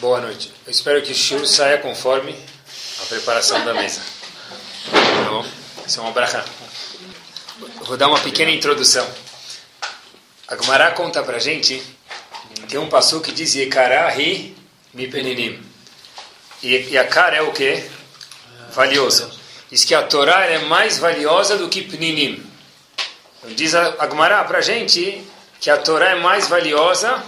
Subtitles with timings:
[0.00, 0.52] Boa noite.
[0.64, 2.32] Eu espero que o shiur saia conforme
[3.02, 4.00] a preparação da mesa.
[4.86, 5.44] Então,
[5.84, 6.44] isso é uma bracha.
[7.82, 9.04] Vou dar uma pequena introdução.
[10.46, 11.82] A Gemara conta pra gente,
[12.68, 14.56] tem um passo que diz Yekarah hi
[14.94, 15.60] mi peninim.
[16.62, 17.82] E Yakar é o que?
[18.70, 19.28] Valioso.
[19.68, 22.48] Diz que a Torá é mais valiosa do que peninim.
[23.38, 25.24] Então, diz a Gemara pra gente
[25.60, 27.20] que a Torá é mais valiosa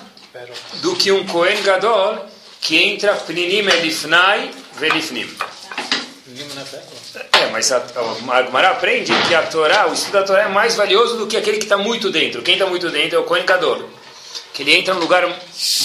[0.75, 2.30] do que um Kohen Gadol
[2.61, 5.29] que entra Pninim Elifnai Velifnim.
[7.33, 11.17] É, mas a, a aprende que a Torá, o estudo da Torá é mais valioso
[11.17, 12.43] do que aquele que está muito dentro.
[12.43, 13.89] Quem está muito dentro é o Kohen Gadol,
[14.55, 15.27] que ele entra no lugar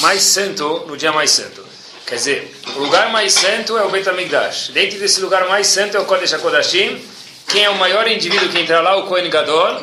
[0.02, 1.66] mais santo, no dia mais santo.
[2.06, 4.70] Quer dizer, o lugar mais santo é o Bet HaMikdash.
[4.70, 7.04] Dentro desse lugar mais santo é o Kodesh HaKodashim.
[7.48, 8.96] Quem é o maior indivíduo que entra lá?
[8.98, 9.82] O Kohen Gadol.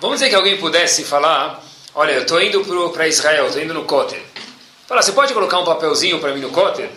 [0.00, 1.62] Vamos dizer que alguém pudesse falar,
[1.94, 4.27] olha, eu estou indo para Israel, estou indo no Kotel.
[4.88, 6.88] Fala, você pode colocar um papelzinho para mim no Kotel?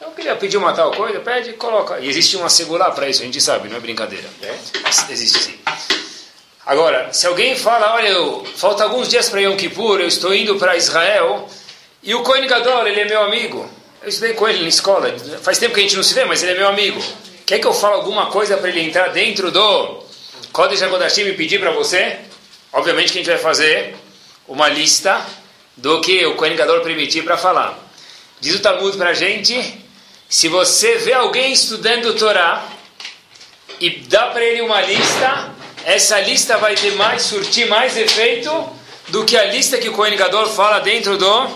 [0.00, 2.00] Eu queria pedir uma tal coisa, pede e coloca.
[2.00, 4.26] E existe uma segurar para isso, a gente sabe, não é brincadeira.
[4.40, 4.58] É?
[5.12, 5.58] Existe sim.
[6.64, 10.56] Agora, se alguém fala, olha, eu, falta alguns dias para Yom Kippur, eu estou indo
[10.56, 11.46] para Israel,
[12.02, 13.68] e o Kohen Gadol, ele é meu amigo.
[14.02, 16.42] Eu estudei com ele na escola, faz tempo que a gente não se vê, mas
[16.42, 16.98] ele é meu amigo.
[17.44, 20.02] Quer que eu fale alguma coisa para ele entrar dentro do
[20.50, 22.20] Kodesh HaKodashim e pedir para você?
[22.72, 23.96] Obviamente que a gente vai fazer
[24.48, 25.22] uma lista
[25.76, 27.78] do que o Kohen permitir para falar.
[28.40, 29.80] Diz o Talmud para a gente,
[30.28, 32.66] se você vê alguém estudando Torá
[33.80, 35.50] e dá para ele uma lista,
[35.84, 38.50] essa lista vai ter mais, surtir mais efeito
[39.08, 40.16] do que a lista que o Kohen
[40.54, 41.50] fala dentro do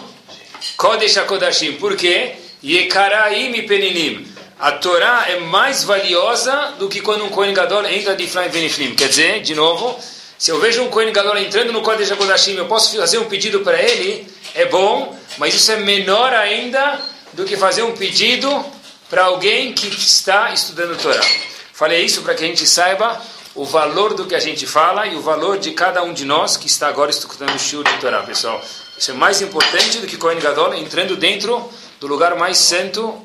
[0.76, 1.72] Kodesh HaKodashim.
[1.74, 2.34] Por quê?
[2.62, 4.26] Yekaraim peninim.
[4.58, 7.54] A Torá é mais valiosa do que quando um Kohen
[7.90, 8.94] entra de Flaim.
[8.96, 9.98] Quer dizer, de novo,
[10.38, 13.60] se eu vejo um Kohen Gadol entrando no Kodesh HaKodashim, eu posso fazer um pedido
[13.60, 17.00] para ele, é bom, mas isso é menor ainda
[17.32, 18.64] do que fazer um pedido
[19.08, 21.24] para alguém que está estudando Torá.
[21.72, 23.20] Falei isso para que a gente saiba
[23.54, 26.56] o valor do que a gente fala e o valor de cada um de nós
[26.56, 28.62] que está agora estudando o Shur de Torá, pessoal.
[28.98, 33.24] Isso é mais importante do que Kohen Gadol entrando dentro do lugar mais santo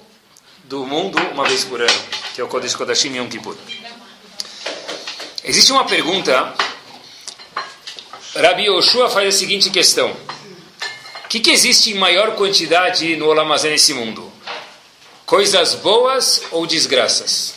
[0.63, 2.01] do mundo uma vez por ano,
[2.33, 3.55] que é o Kodesh Kodashim Yom Kippur.
[5.43, 6.53] Existe uma pergunta,
[8.35, 10.09] Rabi Yoshua faz a seguinte questão.
[11.25, 14.31] O que, que existe em maior quantidade no Olamazé nesse mundo?
[15.25, 17.55] Coisas boas ou desgraças?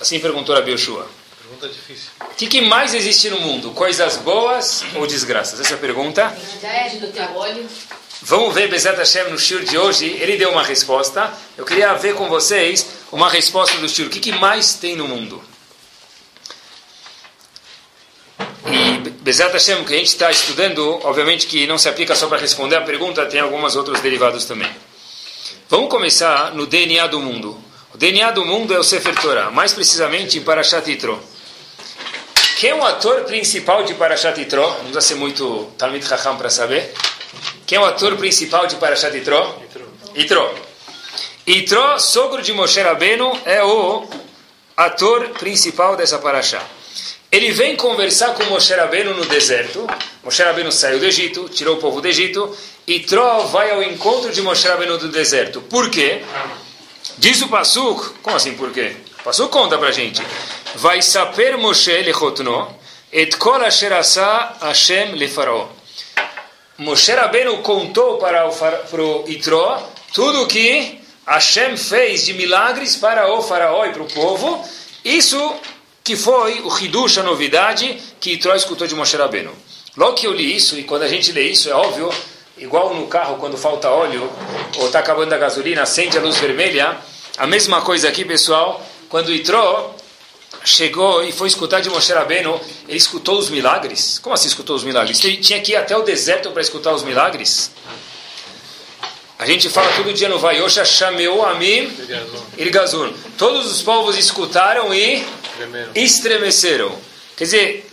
[0.00, 1.08] Assim perguntou Rabi Yoshua.
[1.40, 2.10] Pergunta difícil.
[2.20, 3.70] O que, que mais existe no mundo?
[3.70, 5.60] Coisas boas ou desgraças?
[5.60, 6.36] Essa é a pergunta.
[8.22, 10.06] Vamos ver Bezat Hashem no Shur de hoje.
[10.06, 11.32] Ele deu uma resposta.
[11.56, 14.06] Eu queria ver com vocês uma resposta do Shur.
[14.06, 15.42] O que, que mais tem no mundo?
[18.66, 22.38] E Bezat Hashem, que a gente está estudando, obviamente que não se aplica só para
[22.38, 24.70] responder a pergunta, tem alguns outros derivados também.
[25.68, 27.58] Vamos começar no DNA do mundo.
[27.94, 31.20] O DNA do mundo é o Sefer Torah, mais precisamente em Parashat Yitro.
[32.58, 34.62] Quem é o ator principal de Parashat Yitro?
[34.62, 36.94] Não precisa ser muito Talmud Chacham para saber.
[37.66, 39.54] Quem é o ator principal de Parashat Yitro?
[40.16, 40.54] Yitro.
[41.48, 44.06] Yitro, sogro de Moshe Rabbeinu, é o
[44.76, 46.62] ator principal dessa Parashá.
[47.32, 49.86] Ele vem conversar com Moshe Rabbeinu no deserto.
[50.22, 52.54] Moshe Rabbeinu saiu do Egito, tirou o povo do Egito.
[52.86, 55.62] Yitro vai ao encontro de Moshe Rabbeinu do deserto.
[55.62, 56.22] Por quê?
[57.16, 58.96] Diz o Pasuk, como assim por quê?
[59.20, 60.22] O Pasuk conta pra gente.
[60.74, 62.76] Vai saber Moshe lechotno
[63.10, 65.70] et kol asher asa Hashem lefaró.
[66.76, 68.82] Moshe Rabbeinu contou para o, para
[70.12, 74.62] tudo o que Hashem fez de milagres para o faraó e para o povo.
[75.02, 75.38] Isso
[76.04, 79.52] que foi o Hidush, a novidade que Itró escutou de Moshe Rabbeinu.
[79.96, 82.10] Logo que eu li isso, e quando a gente lê isso, é óbvio,
[82.56, 84.30] igual no carro quando falta óleo,
[84.78, 86.96] ou está acabando a gasolina, acende a luz vermelha,
[87.36, 89.94] a mesma coisa aqui, pessoal, quando Itró
[90.64, 94.18] chegou e foi escutar de Moshe Rabbeinu, ele escutou os milagres.
[94.18, 95.22] Como assim escutou os milagres?
[95.24, 97.70] Ele tinha que ir até o deserto para escutar os milagres?
[99.38, 101.92] A gente fala todo dia no Vaiosha, Shameu Amim
[102.56, 103.12] Irgazun.
[103.36, 105.24] Todos os povos escutaram e
[105.94, 106.96] estremeceram.
[107.36, 107.90] Quer dizer,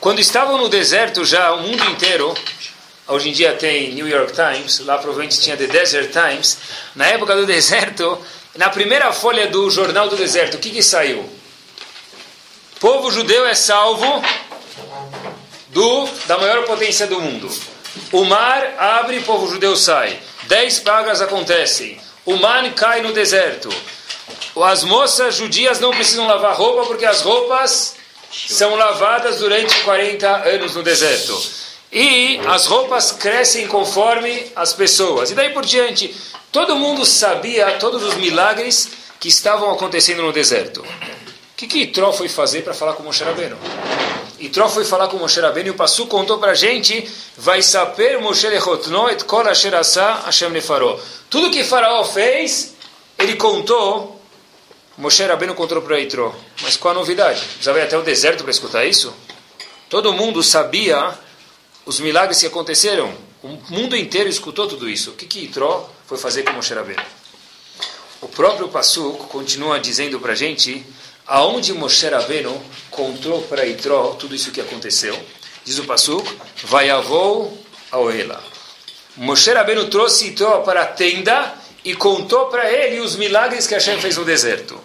[0.00, 2.34] quando estavam no deserto já, o mundo inteiro,
[3.06, 6.58] hoje em dia tem New York Times, lá provavelmente tinha The Desert Times,
[6.94, 8.18] na época do deserto,
[8.56, 11.28] na primeira folha do jornal do deserto, o que, que saiu?
[12.84, 14.22] povo judeu é salvo
[15.70, 17.48] do, da maior potência do mundo.
[18.12, 20.20] O mar abre, o povo judeu sai.
[20.42, 21.98] Dez pragas acontecem.
[22.26, 23.70] O man cai no deserto.
[24.56, 27.96] As moças judias não precisam lavar roupa porque as roupas
[28.48, 31.40] são lavadas durante 40 anos no deserto.
[31.92, 35.30] E as roupas crescem conforme as pessoas.
[35.30, 36.14] E daí por diante,
[36.50, 38.90] todo mundo sabia todos os milagres
[39.20, 40.80] que estavam acontecendo no deserto.
[40.80, 43.56] O que, que Itró foi fazer para falar com Moshe Rabbeinu?
[44.40, 48.20] Itró foi falar com Moshe Rabbeinu e o Passu contou para a gente vai saber
[48.20, 50.98] Moshe lechotno et kol asher Hashem nefaró.
[51.30, 52.74] Tudo que Faraó fez,
[53.18, 54.13] ele contou,
[54.96, 56.34] Moshe Rabbeinu contou para Itró.
[56.62, 57.42] Mas qual a novidade?
[57.60, 59.12] Já veio até o deserto para escutar isso?
[59.88, 61.12] Todo mundo sabia
[61.84, 63.12] os milagres que aconteceram.
[63.42, 65.10] O mundo inteiro escutou tudo isso.
[65.10, 67.02] O que, que Itró foi fazer com Moshe Rabbeinu?
[68.20, 70.86] O próprio Passuk continua dizendo para a gente
[71.26, 75.18] aonde Moshe Rabbeinu contou para Itró tudo isso que aconteceu.
[75.64, 76.24] Diz o Passuk,
[76.62, 77.50] vai avô
[77.90, 78.42] ao ela.
[79.16, 84.00] Moshe Rabbeinu trouxe Itró para a tenda e contou para ele os milagres que Hashem
[84.00, 84.80] fez no deserto.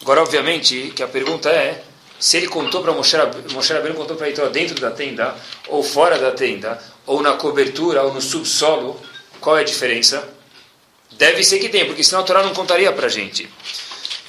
[0.00, 1.82] Agora, obviamente, que a pergunta é,
[2.18, 3.16] se ele contou para Moshe,
[3.52, 5.34] Moshe Rabbeinu contou para Itró dentro da tenda,
[5.68, 9.00] ou fora da tenda, ou na cobertura, ou no subsolo,
[9.40, 10.26] qual é a diferença?
[11.12, 13.48] Deve ser que tem, porque senão a Torá não contaria para a gente.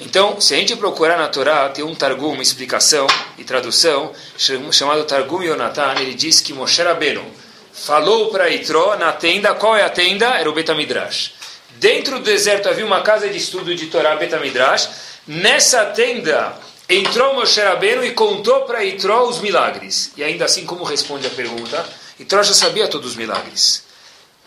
[0.00, 3.06] Então, se a gente procurar na Torá, tem um Targum, uma explicação
[3.38, 7.24] e tradução, chamado Targum Yonatan, ele diz que Moshe Rabbeinu
[7.72, 10.26] falou para Itró na tenda, qual é a tenda?
[10.26, 11.35] Era o Betamidrash.
[11.78, 14.88] Dentro do deserto havia uma casa de estudo de Torá, Betamidrash.
[15.26, 16.56] Nessa tenda
[16.88, 20.12] entrou Moshe Rabbeinu e contou para Itró os milagres.
[20.16, 21.84] E ainda assim, como responde a pergunta?
[22.18, 23.84] Itró já sabia todos os milagres.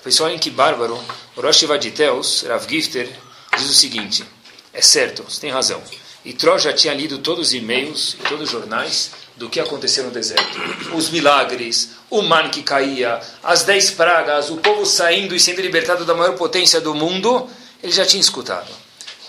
[0.04, 1.00] Pessoal, olhem que bárbaro.
[1.36, 3.10] Rosh Vaditeus, Rav Gifter,
[3.58, 4.24] diz o seguinte...
[4.72, 5.82] É certo, você tem razão.
[6.24, 10.04] E Tró já tinha lido todos os e-mails e todos os jornais do que aconteceu
[10.04, 10.60] no deserto.
[10.94, 16.06] Os milagres, o mar que caía, as dez pragas, o povo saindo e sendo libertado
[16.06, 17.50] da maior potência do mundo,
[17.82, 18.72] ele já tinha escutado.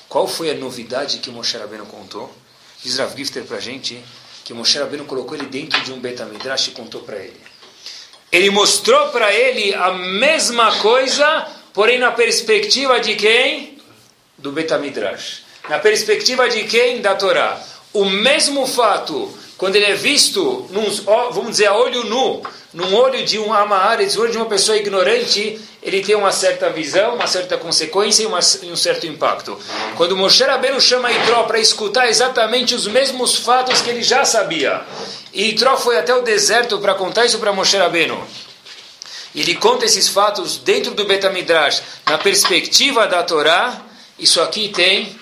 [0.09, 2.31] Qual foi a novidade que Moshe Rabbeinu contou?
[2.83, 4.03] Diz Rav Gifter para a gente
[4.45, 7.41] que Moshe Rabbeinu colocou ele dentro de um Betamidrash e contou para ele.
[8.31, 13.81] Ele mostrou para ele a mesma coisa, porém na perspectiva de quem?
[14.41, 15.43] do Betamidrash.
[15.69, 17.01] Na perspectiva de quem?
[17.01, 17.61] Da Torá.
[17.93, 20.91] O mesmo fato, quando ele é visto, num,
[21.33, 22.43] vamos dizer, a olho nu,
[22.73, 27.17] num olho de um Amaharetz, olho de uma pessoa ignorante, ele tem uma certa visão,
[27.17, 29.61] uma certa consequência e, uma, um certo impacto.
[29.99, 34.81] Quando Moshe Rabbeinu chama Itró para escutar exatamente os mesmos fatos que ele já sabia,
[35.31, 38.19] e Itró foi até o deserto para contar isso para Moshe Rabbeinu,
[39.35, 43.79] ele conta esses fatos dentro do Betamidrash, na perspectiva da Torá,
[44.19, 45.15] isso aqui tem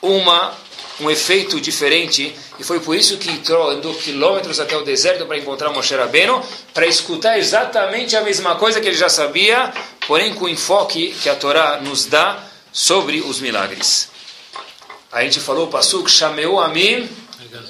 [0.00, 0.54] uma,
[1.00, 5.38] um efeito diferente e foi por isso que Yitro andou quilômetros até o deserto para
[5.38, 6.42] encontrar Moshe Rabbeinu,
[6.74, 9.72] para escutar exatamente a mesma coisa que ele já sabia,
[10.06, 14.10] porém com o enfoque que a Torá nos dá sobre os milagres.
[15.12, 17.08] A gente falou o Pasuk, Shameu Amim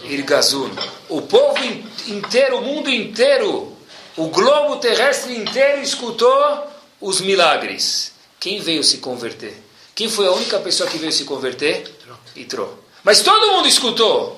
[0.05, 0.71] Irgazun.
[1.09, 1.63] O povo
[2.07, 3.77] inteiro, o mundo inteiro,
[4.17, 6.67] o globo terrestre inteiro escutou
[7.01, 8.13] os milagres.
[8.41, 9.55] Quem veio se converter?
[9.95, 11.93] Quem foi a única pessoa que veio se converter?
[12.35, 12.73] Itró.
[13.05, 14.38] Mas todo mundo escutou.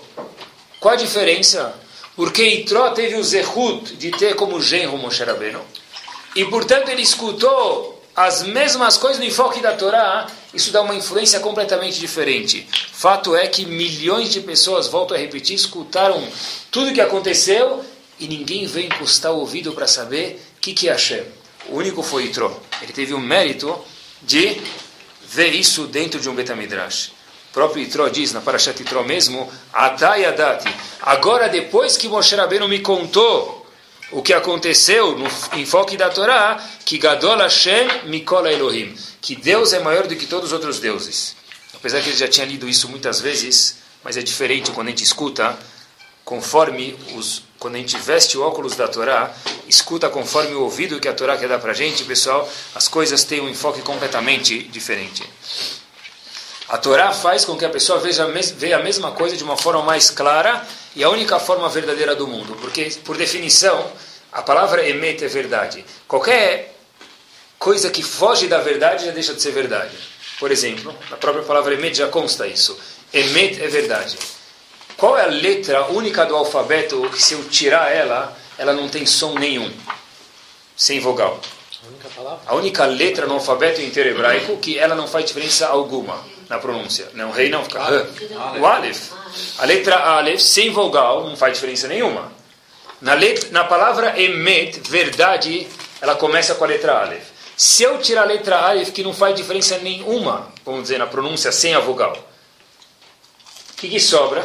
[0.81, 1.75] Qual a diferença?
[2.17, 5.61] Porque Itró teve o zehut de ter como genro Moshe Rabbeinu.
[6.35, 10.27] E, portanto, ele escutou as mesmas coisas no enfoque da Torá.
[10.55, 12.67] Isso dá uma influência completamente diferente.
[12.93, 16.27] Fato é que milhões de pessoas, volto a repetir, escutaram
[16.71, 17.85] tudo o que aconteceu
[18.19, 21.25] e ninguém veio encostar o ouvido para saber o que, que é Hashem.
[21.69, 22.59] O único foi Itró.
[22.81, 23.79] Ele teve o mérito
[24.23, 24.61] de
[25.27, 27.13] vê isso dentro de um Betamidrash.
[27.53, 30.73] Próprio Itró diz, na Parashat Itró mesmo, Atayadati.
[31.03, 33.67] Agora, depois que Moshe Rabbeinu me contou
[34.13, 35.27] o que aconteceu no
[35.59, 40.47] enfoque da Torá, que Gadol Hashem Mikola Elohim, que Deus é maior do que todos
[40.47, 41.37] os outros deuses.
[41.75, 45.05] Apesar que ele já tinha lido isso muitas vezes, mas é diferente quando a gente
[45.05, 45.57] escuta,
[46.25, 49.35] conforme os quando a gente veste o óculos da Torá,
[49.69, 53.23] escuta conforme o ouvido que a Torá quer dar para a gente, pessoal, as coisas
[53.23, 55.23] têm um enfoque completamente diferente.
[56.71, 58.25] A Torá faz com que a pessoa veja,
[58.57, 62.29] veja a mesma coisa de uma forma mais clara e a única forma verdadeira do
[62.29, 62.57] mundo.
[62.61, 63.91] Porque, por definição,
[64.31, 65.85] a palavra emet é verdade.
[66.07, 66.77] Qualquer
[67.59, 69.97] coisa que foge da verdade já deixa de ser verdade.
[70.39, 72.79] Por exemplo, na própria palavra emet já consta isso.
[73.13, 74.17] Emet é verdade.
[74.97, 79.05] Qual é a letra única do alfabeto que se eu tirar ela, ela não tem
[79.05, 79.73] som nenhum?
[80.77, 81.41] Sem vogal.
[81.83, 82.41] A única, palavra?
[82.47, 87.09] a única letra no alfabeto inteiro hebraico que ela não faz diferença alguma na pronúncia.
[87.15, 87.79] Não, rei não fica.
[88.59, 89.13] O Aleph.
[89.59, 92.33] A letra Aleph sem vogal não faz diferença nenhuma.
[93.01, 95.69] Na, letra, na palavra emet, verdade,
[96.01, 97.29] ela começa com a letra Aleph.
[97.57, 101.53] Se eu tirar a letra Aleph, que não faz diferença nenhuma, vamos dizer, na pronúncia
[101.53, 104.45] sem a vogal, o que, que sobra?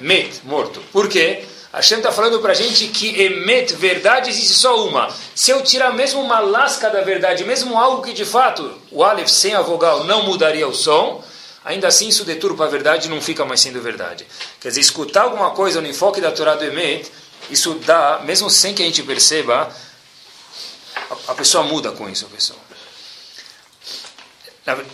[0.00, 0.82] Met, morto.
[0.92, 1.44] Por quê?
[1.74, 5.12] Hashem está falando para a gente que emet, verdade, existe só uma.
[5.34, 9.28] Se eu tirar mesmo uma lasca da verdade, mesmo algo que de fato o Aleph
[9.28, 11.24] sem a vogal não mudaria o som,
[11.64, 14.24] ainda assim isso deturpa a verdade e não fica mais sendo verdade.
[14.60, 17.10] Quer dizer, escutar alguma coisa no enfoque da Torá do emet,
[17.50, 19.74] isso dá, mesmo sem que a gente perceba,
[21.26, 22.58] a, pessoa muda com isso, a pessoa.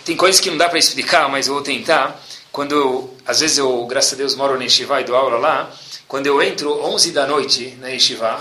[0.04, 2.18] Tem coisas que não dá para explicar, mas eu vou tentar.
[2.50, 5.70] Quando eu, às vezes eu, graças a Deus, moro na Yeshiva e dou aula lá,
[6.10, 8.40] quando eu entro 11 da noite na Yeshiva,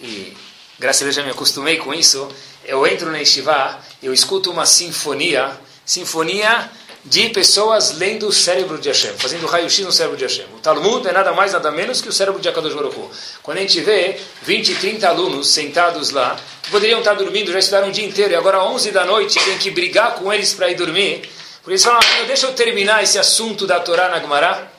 [0.00, 0.34] e
[0.78, 2.26] graças a Deus já me acostumei com isso,
[2.64, 5.50] eu entro na Yeshiva, eu escuto uma sinfonia,
[5.84, 6.70] sinfonia
[7.04, 10.46] de pessoas lendo o cérebro de Hashem, fazendo raio-x no cérebro de Hashem.
[10.56, 12.96] O Talmud é nada mais, nada menos que o cérebro de Akadosh Baruch.
[13.42, 17.88] Quando a gente vê 20, 30 alunos sentados lá, que poderiam estar dormindo, já estudaram
[17.88, 20.76] o dia inteiro, e agora 11 da noite tem que brigar com eles para ir
[20.76, 21.28] dormir,
[21.62, 24.69] por isso falam, deixa eu terminar esse assunto da Torá na Gemara.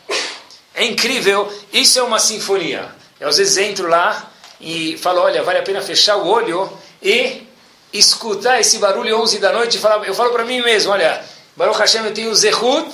[0.81, 2.89] É incrível, isso é uma sinfonia.
[3.19, 7.43] Eu às vezes entro lá e falo, olha, vale a pena fechar o olho e
[7.93, 9.79] escutar esse barulho 11 da noite.
[10.07, 11.23] Eu falo para mim mesmo, olha,
[11.55, 12.91] Baruch Hashem, eu tenho o zehut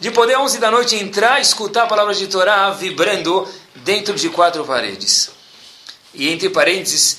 [0.00, 4.28] de poder 11 da noite entrar e escutar a palavra de Torá vibrando dentro de
[4.30, 5.30] quatro paredes.
[6.12, 7.18] E entre parênteses,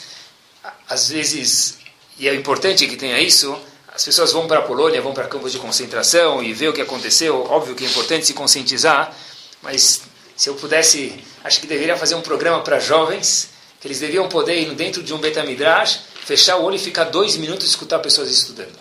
[0.89, 1.77] às vezes,
[2.17, 3.57] e é importante que tenha isso,
[3.87, 6.81] as pessoas vão para a Polônia, vão para campos de concentração e ver o que
[6.81, 7.45] aconteceu.
[7.49, 9.15] Óbvio que é importante se conscientizar,
[9.61, 10.08] mas
[10.39, 14.57] se eu pudesse, acho que deveria fazer um programa para jovens, que eles deviam poder
[14.57, 18.31] ir dentro de um Betamidrash, fechar o olho e ficar dois minutos e escutar pessoas
[18.31, 18.71] estudando.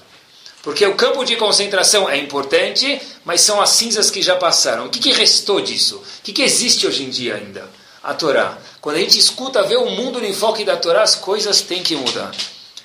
[0.62, 4.86] Porque o campo de concentração é importante, mas são as cinzas que já passaram.
[4.86, 5.96] O que, que restou disso?
[5.96, 7.68] O que, que existe hoje em dia ainda?
[8.04, 8.56] A Torá.
[8.80, 11.96] Quando a gente escuta, vê o mundo no enfoque da Torá, as coisas têm que
[11.96, 12.30] mudar.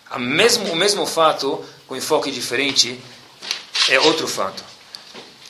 [0.09, 2.99] A mesmo, o mesmo fato, com enfoque diferente,
[3.87, 4.63] é outro fato.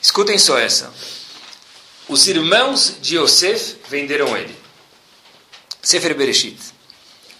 [0.02, 0.92] Escutem só essa.
[2.08, 4.54] Os irmãos de Yosef venderam ele.
[5.80, 6.58] Sefer Bereshit.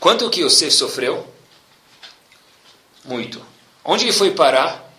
[0.00, 1.26] Quanto que Yosef sofreu?
[3.04, 3.44] Muito.
[3.85, 4.90] Onde ele foi parar?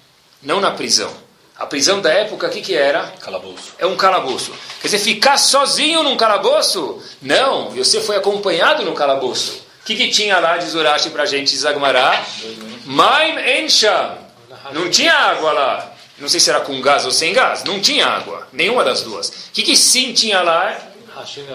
[0.41, 1.12] Não na prisão.
[1.57, 3.07] A prisão da época, o que, que era?
[3.22, 3.74] Calabouço.
[3.79, 4.51] É um calabouço.
[4.81, 7.01] Quer dizer, ficar sozinho num calabouço?
[7.22, 9.63] Não, você foi acompanhado no calabouço.
[9.81, 12.24] O que, que tinha lá, de Urashi para a gente, Zagmará?
[12.84, 14.17] Maim Ensham.
[14.74, 15.94] Não tinha água lá.
[16.17, 17.63] Não sei se era com gás ou sem gás.
[17.63, 18.48] Não tinha água.
[18.53, 19.27] Nenhuma das duas.
[19.27, 20.79] O que, que sim tinha lá?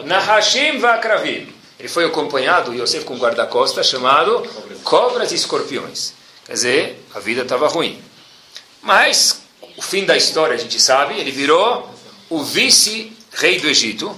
[0.04, 1.52] Na Hashim Vakravim.
[1.78, 4.46] Ele foi acompanhado, Yosef, com um guarda-costas chamado
[4.84, 6.12] Cobras e Escorpiões.
[6.44, 8.02] Quer dizer, a vida estava ruim.
[8.82, 9.42] Mas,
[9.76, 11.88] o fim da história a gente sabe, ele virou
[12.28, 14.14] o vice-rei do Egito.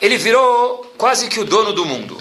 [0.00, 2.20] Ele virou quase que o dono do mundo.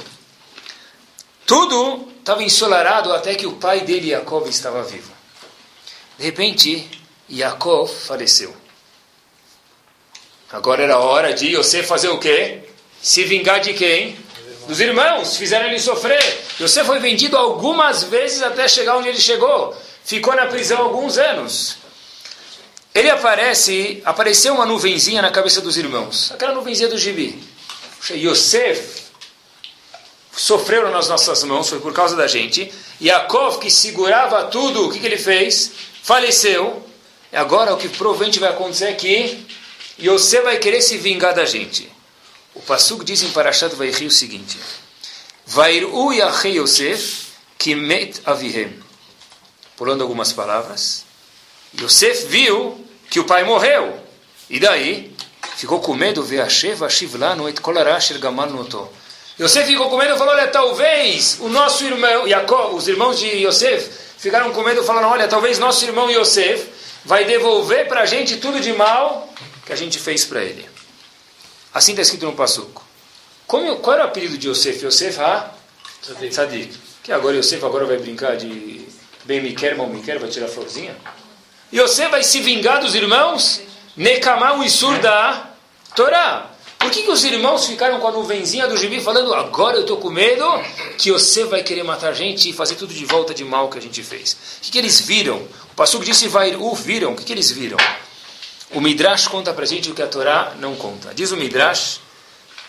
[1.45, 5.11] Tudo estava ensolarado até que o pai dele, Jacob, estava vivo.
[6.17, 6.89] De repente,
[7.29, 8.53] Jacob faleceu.
[10.51, 12.61] Agora era hora de você fazer o quê?
[13.01, 14.17] Se vingar de quem?
[14.67, 15.37] Dos irmãos.
[15.37, 16.43] Fizeram ele sofrer.
[16.59, 19.75] Você foi vendido algumas vezes até chegar onde ele chegou.
[20.03, 21.77] Ficou na prisão alguns anos.
[22.95, 26.31] Ele aparece, apareceu uma nuvenzinha na cabeça dos irmãos.
[26.31, 27.39] Aquela nuvenzinha do gibi.
[28.11, 29.03] Yosef
[30.31, 32.71] sofreu nas nossas mãos, foi por causa da gente.
[32.99, 35.71] Yaakov, que segurava tudo, o que, que ele fez?
[36.01, 36.88] Faleceu.
[37.31, 39.45] E agora o que provavelmente vai acontecer é que
[40.01, 41.91] Yosef vai querer se vingar da gente.
[42.55, 44.57] O Pasuk diz em Parashat Vayri o seguinte:
[45.45, 48.79] Vairu Yachei Yosef Kimet Avihem.
[49.75, 51.05] Pulando algumas palavras.
[51.79, 53.99] Yosef viu que o pai morreu.
[54.49, 55.15] E daí?
[55.55, 58.89] Ficou com medo, Veashev Ashivlanu et Kolarasher Gamal Noto.
[59.39, 63.27] Yosef ficou com medo e falou: Olha, talvez o nosso irmão, Jacob, os irmãos de
[63.27, 68.37] Yosef, ficaram com medo, falando: Olha, talvez nosso irmão Yosef vai devolver para a gente
[68.37, 69.31] tudo de mal
[69.65, 70.67] que a gente fez para ele.
[71.73, 72.83] Assim está escrito no Passuco.
[73.45, 74.85] Como, qual era o apelido de Yosef?
[74.85, 75.51] Yosef ha?
[76.01, 76.33] Sadik.
[76.33, 76.77] Sadik.
[77.03, 78.87] Que agora Yosef agora vai brincar de
[79.25, 80.95] bem me quer, mal me quer, vai tirar florzinha?
[81.73, 83.61] Yosef vai se vingar dos irmãos?
[83.95, 85.51] Nekamah o Isur da
[85.95, 86.51] Torá.
[86.89, 89.97] Por que, que os irmãos ficaram com a nuvenzinha do gibi falando agora eu estou
[89.97, 90.43] com medo
[90.97, 93.77] que você vai querer matar a gente e fazer tudo de volta de mal que
[93.77, 94.35] a gente fez?
[94.57, 95.37] O que, que eles viram?
[95.71, 97.11] O Passuco disse vai o viram.
[97.11, 97.77] O que, que eles viram?
[98.71, 101.13] O Midrash conta para gente o que a Torá não conta.
[101.13, 102.01] Diz o Midrash,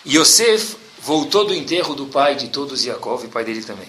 [0.06, 3.88] Yosef voltou do enterro do pai de todos Yaakov, e pai dele também.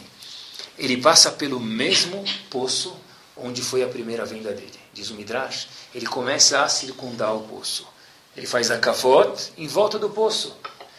[0.77, 2.95] Ele passa pelo mesmo poço
[3.35, 4.79] onde foi a primeira venda dele.
[4.93, 7.90] Diz o Midrash, ele começa a circundar o poço.
[8.35, 10.55] Ele faz a kafot em volta do poço.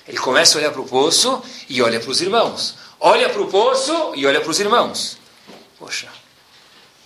[0.07, 2.75] Ele começa a olhar para o poço e olha para os irmãos.
[3.01, 5.19] Olha para o poço e olha para os irmãos.
[5.79, 6.09] Poxa.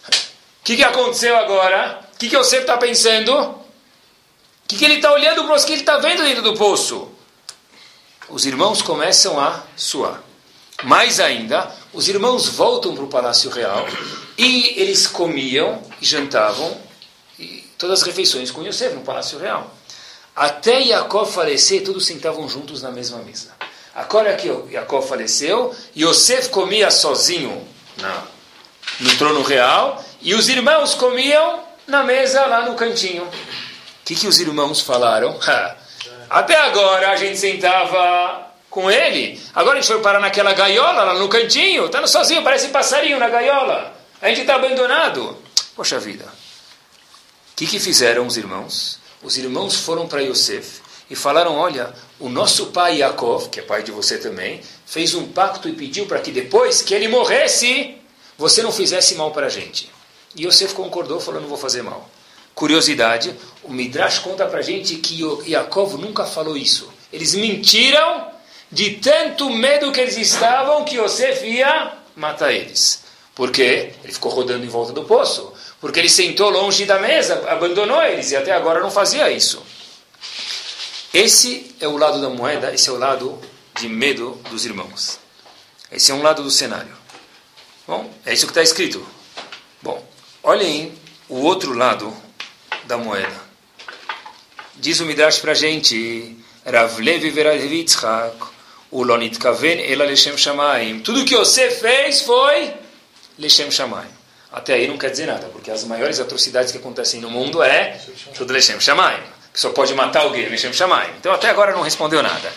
[0.08, 2.00] O que, que aconteceu agora?
[2.14, 3.32] O que, que Yosef está pensando?
[3.32, 3.64] O
[4.66, 7.16] que, que ele está olhando para os que ele está vendo dentro do poço?
[8.28, 10.22] os irmãos começam a suar.
[10.82, 13.86] Mais ainda, os irmãos voltam para o palácio real
[14.36, 16.76] e eles comiam e jantavam
[17.38, 19.74] e todas as refeições com Yosef no palácio real.
[20.36, 23.56] Até Jacob falecer, todos sentavam juntos na mesma mesa.
[23.94, 27.66] Agora que Jacob faleceu, Yosef comia sozinho
[29.00, 33.24] no trono real e os irmãos comiam na mesa lá no cantinho.
[33.24, 33.30] O
[34.04, 35.38] que, que os irmãos falaram?
[36.28, 39.40] Até agora a gente sentava com ele.
[39.54, 41.86] Agora a gente foi parar naquela gaiola lá no cantinho.
[41.86, 43.96] Está sozinho, parece passarinho na gaiola.
[44.20, 45.38] A gente está abandonado.
[45.74, 46.24] Poxa vida.
[46.24, 49.05] O que, que fizeram os irmãos?
[49.22, 50.80] Os irmãos foram para Yosef
[51.10, 55.28] e falaram: Olha, o nosso pai Yaakov, que é pai de você também, fez um
[55.28, 57.96] pacto e pediu para que depois que ele morresse,
[58.36, 59.90] você não fizesse mal para a gente.
[60.34, 62.08] E Yosef concordou, falou: Não vou fazer mal.
[62.54, 66.92] Curiosidade: o Midrash conta para a gente que Yaakov nunca falou isso.
[67.12, 68.28] Eles mentiram
[68.70, 73.04] de tanto medo que eles estavam que Yosef ia matar eles.
[73.34, 73.92] Por quê?
[74.02, 75.52] Ele ficou rodando em volta do poço.
[75.80, 79.62] Porque ele sentou longe da mesa, abandonou eles e até agora não fazia isso.
[81.12, 83.40] Esse é o lado da moeda, esse é o lado
[83.78, 85.18] de medo dos irmãos.
[85.90, 86.94] Esse é um lado do cenário.
[87.86, 89.06] Bom, é isso que está escrito.
[89.80, 90.04] Bom,
[90.42, 90.92] olhem
[91.28, 92.14] o outro lado
[92.84, 93.46] da moeda.
[94.74, 98.36] Diz o Midrash para a gente, Rav Levi Veravitzchak,
[98.90, 101.00] Ulonit Kaven Ela Leshem Shamaim.
[101.00, 102.74] Tudo que você fez foi
[103.38, 104.15] Leshem Shamaim.
[104.56, 108.00] Até aí não quer dizer nada, porque as maiores atrocidades que acontecem no mundo é
[108.34, 108.54] tudo
[109.52, 111.10] só pode matar alguém, Leshem Shamaim.
[111.20, 112.50] Então até agora não respondeu nada.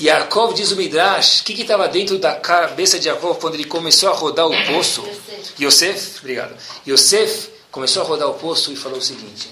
[0.00, 4.10] Yaakov diz o Midrash, o que estava dentro da cabeça de Yaakov quando ele começou
[4.10, 5.04] a rodar o poço?
[5.60, 6.56] Yosef, obrigado.
[6.86, 9.50] Yosef começou a rodar o poço e falou o seguinte: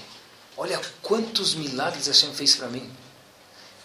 [0.55, 2.89] Olha quantos milagres Hashem fez para mim.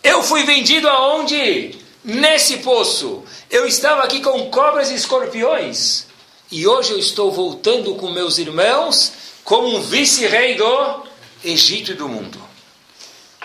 [0.04, 1.84] Eu fui vendido aonde?
[2.06, 3.24] nesse poço.
[3.50, 6.06] Eu estava aqui com cobras e escorpiões.
[6.50, 9.12] E hoje eu estou voltando com meus irmãos
[9.42, 11.04] como um vice-rei do
[11.44, 12.40] Egito e do mundo.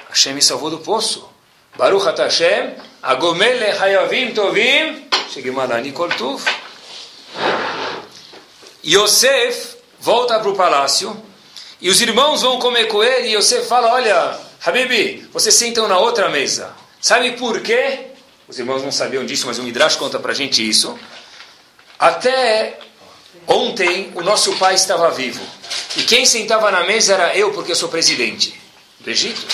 [0.07, 1.27] Hashem me salvou do poço.
[1.75, 6.45] Baruch Hashem, Agomele Hayavim Tovim, Shegimalani Koltuf.
[8.85, 11.19] Yosef volta para o palácio
[11.79, 15.97] e os irmãos vão comer com ele e Yosef fala, olha, Habibi, vocês sentam na
[15.97, 16.75] outra mesa.
[16.99, 18.11] Sabe por quê?
[18.47, 20.99] Os irmãos não sabiam disso, mas o Midrash conta para gente isso.
[21.97, 22.79] Até
[23.47, 25.41] ontem, o nosso pai estava vivo.
[25.97, 28.60] E quem sentava na mesa era eu, porque eu sou presidente
[28.99, 29.45] do Egito.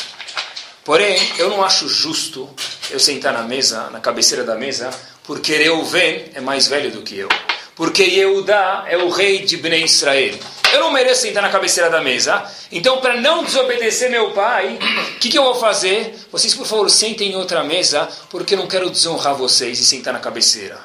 [0.84, 2.50] Porém, eu não acho justo
[2.89, 4.89] eu sentar na mesa, na cabeceira da mesa,
[5.23, 7.28] porque Reuven é mais velho do que eu.
[7.76, 10.34] Porque Yehudá é o rei de Bnei Israel.
[10.73, 12.43] Eu não mereço sentar na cabeceira da mesa.
[12.71, 14.80] Então, para não desobedecer meu pai,
[15.15, 16.15] o que, que, eu vou fazer?
[16.32, 20.12] Vocês, por favor, sentem em outra mesa, porque eu não quero desonrar vocês e sentar
[20.12, 20.80] na cabeceira.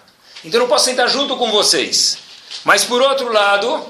[0.45, 2.19] Então, eu não posso sentar junto com vocês.
[2.65, 3.85] Mas, por outro lado,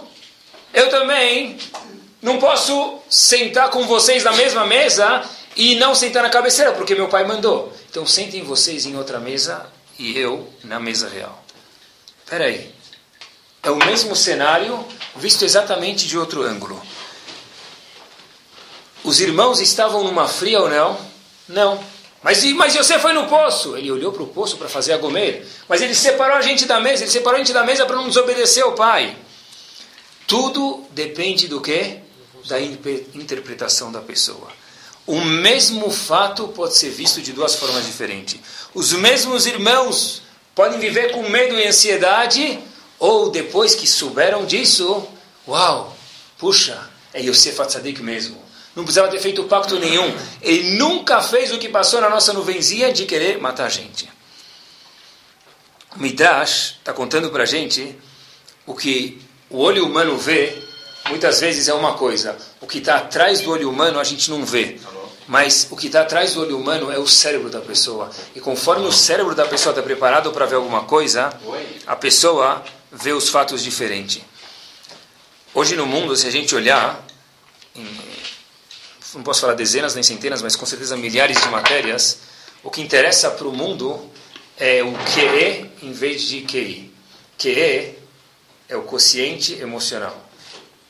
[0.73, 1.59] eu também
[2.21, 5.23] não posso sentar com vocês na mesma mesa
[5.57, 7.73] e não sentar na cabeceira, porque meu pai mandou.
[7.91, 9.67] Então, sentem vocês em outra mesa
[9.99, 11.43] e eu na mesa real.
[12.25, 12.75] Espera aí.
[13.63, 14.85] É o mesmo cenário,
[15.17, 16.81] visto exatamente de outro ângulo.
[19.05, 20.99] Os irmãos estavam numa fria ou não?
[21.49, 21.92] Não.
[22.23, 23.77] Mas, mas você foi no poço.
[23.77, 25.47] Ele olhou para o poço para fazer a gomer.
[25.69, 27.03] Mas ele separou a gente da mesa.
[27.05, 29.17] Ele separou a gente da mesa para não desobedecer ao pai.
[30.27, 31.99] Tudo depende do que?
[32.47, 34.49] Da interpretação da pessoa.
[35.07, 38.41] O mesmo fato pode ser visto de duas formas diferentes.
[38.73, 40.23] Os mesmos irmãos
[40.55, 42.61] podem viver com medo e ansiedade
[42.99, 45.07] ou depois que souberam disso,
[45.47, 45.97] uau,
[46.39, 48.42] puxa, é Yosef Atzadik mesmo.
[48.75, 50.17] Não precisava ter feito pacto nenhum.
[50.41, 54.11] Ele nunca fez o que passou na nossa nuvenzinha de querer matar a gente.
[55.95, 57.95] O Midrash está contando para a gente
[58.67, 60.57] o que o olho humano vê,
[61.09, 62.37] muitas vezes é uma coisa.
[62.61, 64.79] O que está atrás do olho humano a gente não vê.
[65.29, 68.11] Mas o que está atrás do olho humano é o cérebro da pessoa.
[68.35, 71.33] E conforme o cérebro da pessoa está preparado para ver alguma coisa,
[71.87, 74.25] a pessoa vê os fatos diferente.
[75.55, 77.05] Hoje no mundo, se a gente olhar,
[79.15, 82.19] não posso falar dezenas nem centenas, mas com certeza milhares de matérias,
[82.63, 84.11] o que interessa para o mundo
[84.57, 86.93] é o QE em vez de QI.
[87.39, 87.95] QE
[88.69, 90.17] é o quociente emocional.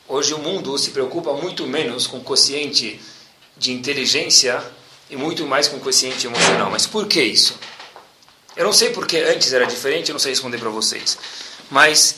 [0.07, 2.99] Hoje o mundo se preocupa muito menos com o quociente
[3.57, 4.63] de inteligência
[5.09, 6.69] e muito mais com o quociente emocional.
[6.69, 7.57] Mas por que isso?
[8.55, 11.17] Eu não sei porque antes era diferente, eu não sei responder para vocês.
[11.71, 12.17] Mas,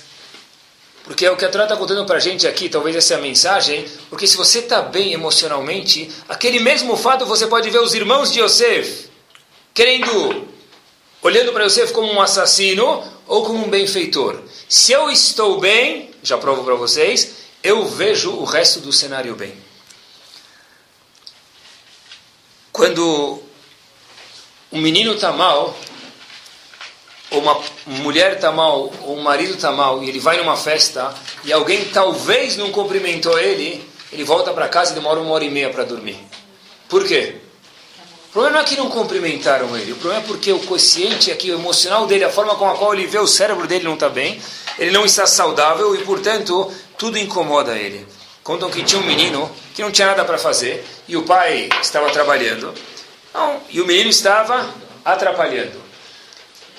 [1.06, 3.18] porque é o que a Torá está contando para a gente aqui, talvez essa é
[3.18, 7.94] a mensagem, porque se você está bem emocionalmente, aquele mesmo fato você pode ver os
[7.94, 9.10] irmãos de Yosef.
[9.74, 10.48] querendo,
[11.22, 14.41] olhando para Yosef como um assassino ou como um benfeitor.
[14.68, 19.56] Se eu estou bem, já provo para vocês, eu vejo o resto do cenário bem.
[22.72, 23.41] Quando
[24.72, 25.78] um menino está mal,
[27.39, 31.52] uma mulher está mal, ou um marido está mal, e ele vai numa festa, e
[31.52, 35.69] alguém talvez não cumprimentou ele, ele volta para casa e demora uma hora e meia
[35.69, 36.17] para dormir.
[36.88, 37.36] Por quê?
[38.30, 41.52] O problema não é que não cumprimentaram ele, o problema é porque o consciente aqui,
[41.52, 44.10] o emocional dele, a forma com a qual ele vê o cérebro dele não está
[44.10, 44.39] bem,
[44.78, 48.06] ele não está saudável e, portanto, tudo incomoda ele.
[48.43, 52.10] Contam que tinha um menino que não tinha nada para fazer e o pai estava
[52.12, 52.74] trabalhando.
[53.34, 54.69] Não, e o menino estava
[55.04, 55.85] atrapalhando.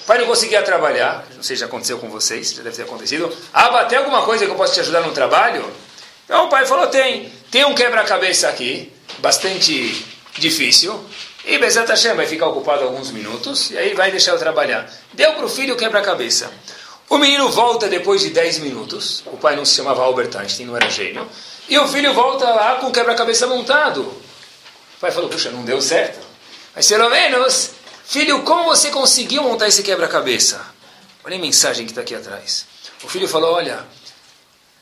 [0.06, 3.34] Pai não conseguia trabalhar, não sei se já aconteceu com vocês, já deve ter acontecido.
[3.52, 5.68] Ah, tem alguma coisa que eu possa te ajudar no trabalho?
[6.24, 7.32] Então o pai falou: tem.
[7.50, 10.04] Tem um quebra-cabeça aqui, bastante
[10.38, 11.04] difícil.
[11.44, 14.88] E Bezat Hashem vai ficar ocupado alguns minutos e aí vai deixar eu trabalhar.
[15.12, 16.50] Deu para o filho o quebra-cabeça.
[17.08, 19.22] O menino volta depois de 10 minutos.
[19.26, 21.28] O pai não se chamava Albert Einstein, não era gênio.
[21.68, 24.02] E o filho volta lá com o quebra-cabeça montado.
[24.02, 26.18] O pai falou: Puxa, não deu certo.
[26.74, 27.70] Mas pelo menos,
[28.06, 30.60] filho, como você conseguiu montar esse quebra-cabeça?
[31.24, 32.66] Olha a mensagem que está aqui atrás.
[33.02, 33.84] O filho falou: Olha,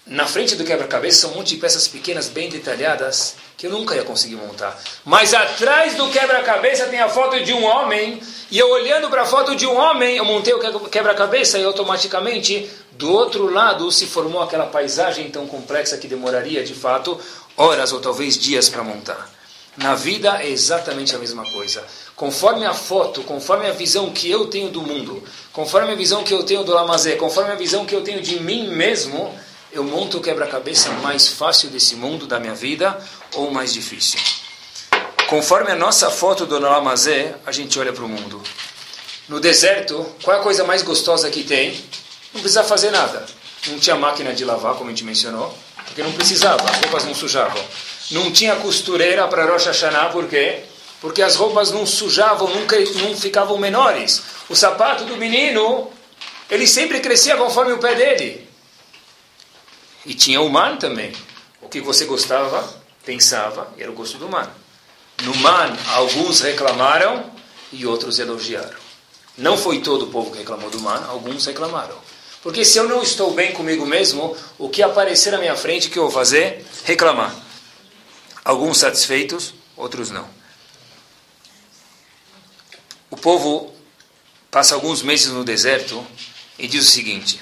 [0.07, 3.95] na frente do quebra-cabeça são um monte de peças pequenas, bem detalhadas, que eu nunca
[3.95, 4.79] ia conseguir montar.
[5.05, 9.27] Mas atrás do quebra-cabeça tem a foto de um homem, e eu olhando para a
[9.27, 14.43] foto de um homem, eu montei o quebra-cabeça e automaticamente do outro lado se formou
[14.43, 17.19] aquela paisagem tão complexa que demoraria de fato
[17.57, 19.31] horas ou talvez dias para montar.
[19.77, 21.83] Na vida é exatamente a mesma coisa.
[22.17, 25.23] Conforme a foto, conforme a visão que eu tenho do mundo,
[25.53, 28.39] conforme a visão que eu tenho do Lamazé, conforme a visão que eu tenho de
[28.39, 29.37] mim mesmo,
[29.73, 32.97] eu monto o quebra-cabeça mais fácil desse mundo, da minha vida,
[33.35, 34.21] ou mais difícil.
[35.29, 38.41] Conforme a nossa foto do Lamazé, a gente olha para o mundo.
[39.29, 41.73] No deserto, qual é a coisa mais gostosa que tem?
[42.33, 43.27] Não precisa fazer nada.
[43.67, 45.53] Não tinha máquina de lavar, como a gente mencionou,
[45.87, 47.65] porque não precisava, as roupas não sujavam.
[48.13, 50.63] Não tinha costureira para Rosh Hashanah, por quê?
[51.05, 54.23] Porque as roupas não sujavam, nunca não ficavam menores.
[54.49, 55.93] O sapato do menino,
[56.51, 58.49] ele sempre crescia conforme o pé dele.
[60.07, 61.13] E tinha o man também.
[61.61, 62.67] O que você gostava,
[63.05, 64.49] pensava, era o gosto do man.
[65.25, 67.31] No man, alguns reclamaram
[67.71, 68.79] e outros elogiaram.
[69.37, 71.99] Não foi todo o povo que reclamou do man, alguns reclamaram.
[72.43, 75.91] Porque se eu não estou bem comigo mesmo, o que aparecer na minha frente, o
[75.91, 76.65] que eu vou fazer?
[76.83, 77.37] Reclamar.
[78.43, 80.43] Alguns satisfeitos, outros não.
[83.15, 83.73] O povo
[84.51, 86.05] passa alguns meses no deserto
[86.59, 87.41] e diz o seguinte: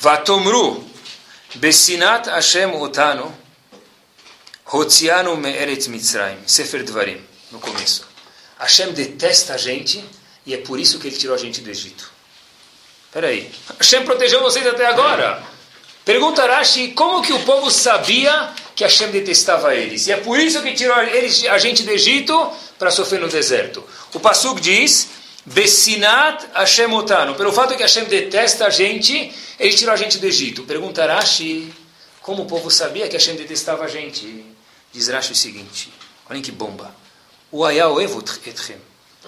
[0.00, 0.82] Vatomru
[1.56, 3.36] Besinat Hashem Otano,
[4.64, 7.22] Hotzianu Me'eret Mitzrayim, Sefer Dvarim,
[7.52, 8.08] no começo.
[8.58, 10.02] Hashem detesta a gente
[10.46, 12.10] e é por isso que ele tirou a gente do Egito.
[13.08, 13.52] Espera aí.
[13.78, 15.42] Hashem protegeu vocês até agora.
[16.06, 20.06] Pergunta Rashi, como que o povo sabia que Hashem detestava eles?
[20.06, 23.84] E é por isso que tirou eles, a gente do Egito para sofrer no deserto.
[24.14, 25.08] O Pasuk diz,
[25.44, 27.34] Besinat Hashem Otano.
[27.34, 30.62] Pelo fato que Hashem detesta a gente, ele tirou a gente do Egito.
[30.62, 31.74] Pergunta Rashi,
[32.22, 34.46] como o povo sabia que Hashem detestava a gente?
[34.92, 35.92] Diz Rashi o seguinte,
[36.30, 36.94] olhem que bomba.
[37.50, 38.40] O Evut.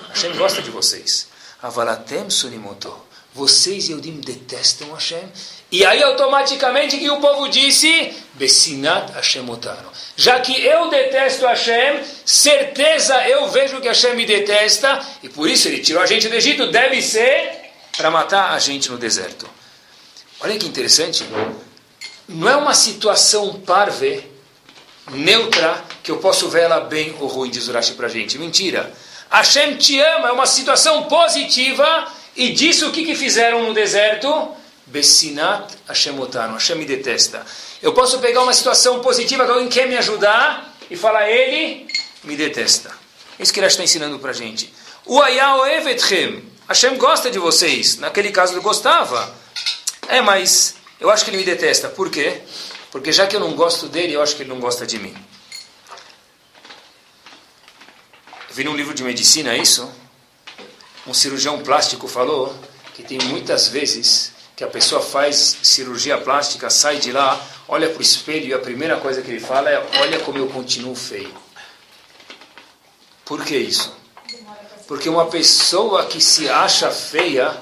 [0.09, 1.29] Hashem gosta de vocês.
[1.63, 2.97] Avalatem Sunimoto.
[3.37, 5.23] Vocês, Eudim, detestam Hashem.
[5.71, 8.15] E aí, automaticamente, que o povo disse?
[8.33, 9.93] Besinat Hashem Otano.
[10.17, 15.69] Já que eu detesto Hashem, certeza eu vejo que Hashem me detesta, e por isso
[15.69, 19.47] ele tirou a gente do Egito, deve ser para matar a gente no deserto.
[20.41, 21.23] Olha que interessante.
[22.27, 24.25] Não é uma situação parve,
[25.11, 28.39] neutra, que eu posso ver ela bem ou ruim, diz Urashi para a gente.
[28.39, 28.91] Mentira.
[29.29, 34.55] Hashem te ama, é uma situação positiva, e disso o que, que fizeram no deserto?
[34.87, 36.55] Bessinat Hashem otano.
[36.55, 37.45] Hashem me detesta.
[37.83, 41.87] Eu posso pegar uma situação positiva que alguém quer me ajudar e falar, ele
[42.23, 42.93] me detesta.
[43.39, 44.73] Isso que ele está ensinando para a gente.
[45.05, 46.43] O Ayao Evetchem.
[46.69, 47.97] Hashem gosta de vocês.
[47.99, 49.35] Naquele caso ele gostava.
[50.09, 51.89] É, mas eu acho que ele me detesta.
[51.89, 52.43] Por quê?
[52.91, 55.15] Porque já que eu não gosto dele, eu acho que ele não gosta de mim.
[58.49, 59.91] Eu vi num livro de medicina isso.
[61.07, 62.55] Um cirurgião plástico falou
[62.95, 67.99] que tem muitas vezes que a pessoa faz cirurgia plástica, sai de lá, olha para
[67.99, 71.33] o espelho e a primeira coisa que ele fala é: Olha como eu continuo feio.
[73.25, 73.95] Por que isso?
[74.87, 77.55] Porque uma pessoa que se acha feia,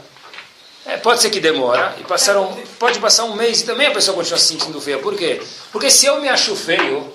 [0.84, 4.14] é, pode ser que demora, e passaram, pode passar um mês e também a pessoa
[4.14, 4.98] continua se sentindo feia.
[4.98, 5.42] Por quê?
[5.72, 7.12] Porque se eu me acho feio,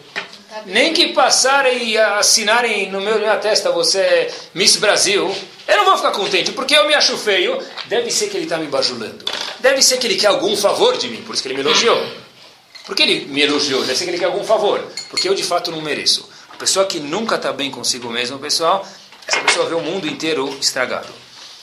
[0.65, 5.33] nem que passarem e assinarem no meu, na testa você é Miss Brasil,
[5.69, 7.63] Eu não vou ficar contente porque eu me acho feio.
[7.85, 9.23] Deve ser que ele está me bajulando.
[9.59, 12.03] Deve ser que ele quer algum favor de mim, por isso que ele me elogiou.
[12.87, 13.81] Por que ele me elogiou?
[13.81, 14.83] Deve ser que ele quer algum favor.
[15.11, 16.27] Porque eu de fato não mereço.
[16.51, 18.83] A pessoa que nunca está bem consigo mesmo, pessoal,
[19.27, 21.13] essa pessoa vê o mundo inteiro estragado.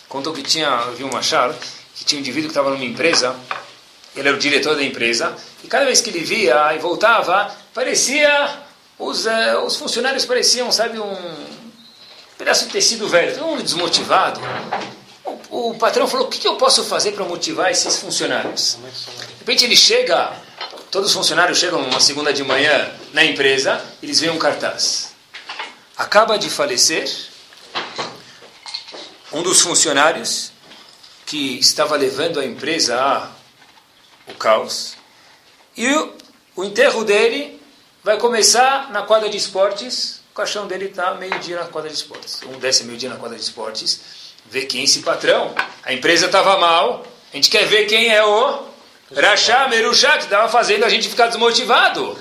[0.09, 3.35] Contou que tinha, eu vi uma que tinha um indivíduo que estava numa empresa,
[4.15, 8.66] ele era o diretor da empresa, e cada vez que ele via e voltava, parecia,
[8.99, 11.47] os, uh, os funcionários pareciam, sabe, um
[12.39, 14.41] pedaço de tecido velho, todo mundo desmotivado.
[15.51, 18.79] O, o patrão falou: o que, que eu posso fazer para motivar esses funcionários?
[19.29, 20.33] De repente ele chega,
[20.91, 25.15] todos os funcionários chegam uma segunda de manhã na empresa, eles veem um cartaz.
[25.97, 27.11] Acaba de falecer
[29.33, 30.53] um dos funcionários
[31.25, 33.31] que estava levando a empresa a
[34.29, 34.97] o caos.
[35.77, 36.15] E o,
[36.57, 37.56] o enterro dele
[38.07, 42.41] vai começar na quadra de esportes o caixão dele está meio-dia na quadra de esportes.
[42.45, 44.01] Um desce meio-dia na quadra de esportes,
[44.49, 45.53] vê quem é esse patrão.
[45.83, 48.65] A empresa estava mal, a gente quer ver quem é o
[49.13, 52.17] Rachá, Merushá, que estava fazendo a gente ficar desmotivado.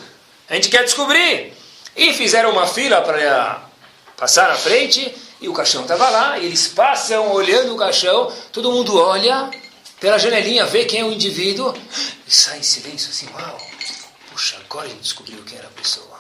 [0.50, 1.54] A gente quer descobrir.
[1.96, 3.62] E fizeram uma fila para
[4.18, 8.72] passar na frente, e o caixão estava lá, e eles passam olhando o caixão, todo
[8.72, 9.52] mundo olha
[10.00, 11.76] pela janelinha, vê quem é o indivíduo,
[12.28, 13.75] e sai em silêncio assim, uau,
[14.36, 16.18] puxa, agora ele descobriu quem era a pessoa.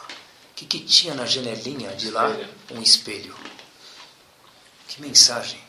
[0.51, 2.34] O que, que tinha na janelinha de lá?
[2.71, 3.36] Um espelho.
[4.88, 5.60] Que mensagem.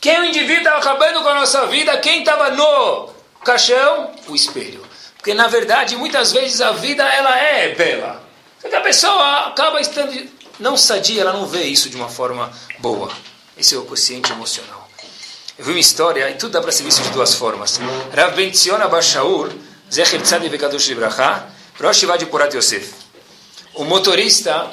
[0.00, 1.98] Quem o indivíduo estava acabando com a nossa vida?
[1.98, 3.10] Quem estava no
[3.44, 4.14] caixão?
[4.28, 4.82] O espelho.
[5.14, 8.24] Porque, na verdade, muitas vezes a vida ela é bela.
[8.62, 10.26] Só que a pessoa acaba estando
[10.58, 13.12] não sadia, ela não vê isso de uma forma boa.
[13.58, 14.88] Esse é o consciente emocional.
[15.58, 17.78] Eu vi uma história, e tudo dá para ser visto de duas formas.
[18.16, 19.52] Rav Ben Tzion Abashaur,
[19.92, 23.00] Zecher Tzadi Vekadosh Libracha, Rosh Yvad Purat Yosef
[23.74, 24.68] o motorista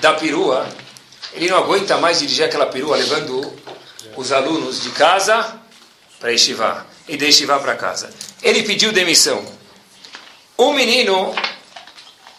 [0.00, 0.68] da perua,
[1.32, 3.52] ele não aguenta mais dirigir aquela perua levando
[4.16, 5.58] os alunos de casa
[6.18, 8.10] para Yeshiva e de Yeshiva para casa.
[8.42, 9.44] Ele pediu demissão.
[10.58, 11.34] Um menino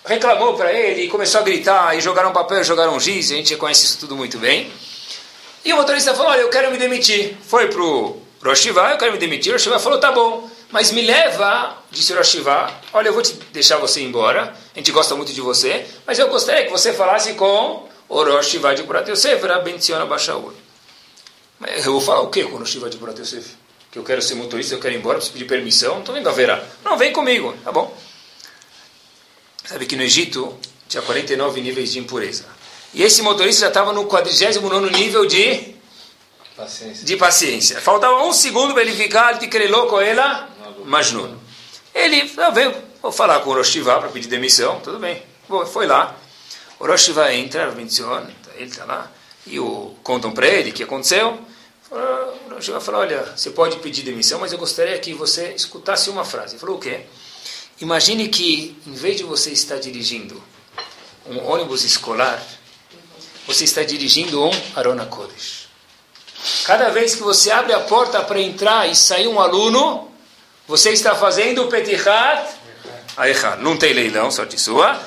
[0.05, 3.85] reclamou para ele e começou a gritar e jogaram papel, jogaram giz, a gente conhece
[3.85, 4.71] isso tudo muito bem.
[5.63, 7.37] E o motorista falou, olha, eu quero me demitir.
[7.47, 9.51] Foi para o Rosh eu quero me demitir.
[9.51, 10.49] O Rosh falou, tá bom.
[10.71, 15.15] Mas me leva, disse Roshivá, olha, eu vou te deixar você embora, a gente gosta
[15.15, 19.45] muito de você, mas eu gostaria que você falasse com o Roshivá de Purat Yosef,
[19.45, 20.53] Rabbenciona Bashaur.
[21.75, 23.49] Eu vou falar o quê com o Roshivá de Purat Yosef?
[23.91, 26.29] Que eu quero ser motorista, eu quero ir embora, preciso pedir permissão, não estou vendo
[26.29, 26.63] a verá.
[26.85, 27.93] Não, vem comigo, tá bom.
[29.65, 30.57] Sabe que no Egito
[30.87, 32.45] tinha 49 níveis de impureza.
[32.93, 35.75] E esse motorista já estava no 49 nível de
[36.55, 37.05] paciência.
[37.05, 37.81] de paciência.
[37.81, 40.50] Faltava um segundo para ele ficar de crelou com ela
[40.85, 41.37] Majnun.
[41.93, 45.21] Ele ah, veio, vou falar com o Rosh para pedir demissão, tudo bem.
[45.71, 46.15] Foi lá.
[46.79, 47.73] O Rosh entra,
[48.55, 49.11] ele está lá,
[49.45, 51.39] e o, contam para ele o que aconteceu.
[51.91, 56.23] O Rosh falou, olha, você pode pedir demissão, mas eu gostaria que você escutasse uma
[56.23, 56.53] frase.
[56.53, 57.01] Ele falou, o quê?
[57.81, 60.41] Imagine que, em vez de você estar dirigindo
[61.27, 62.41] um ônibus escolar,
[63.47, 65.67] você está dirigindo um Arona Kodesh.
[66.63, 70.10] Cada vez que você abre a porta para entrar e sair um aluno,
[70.71, 72.47] você está fazendo o Petichat
[73.17, 73.61] Aechad.
[73.61, 74.97] Não tem leilão, sorte sua.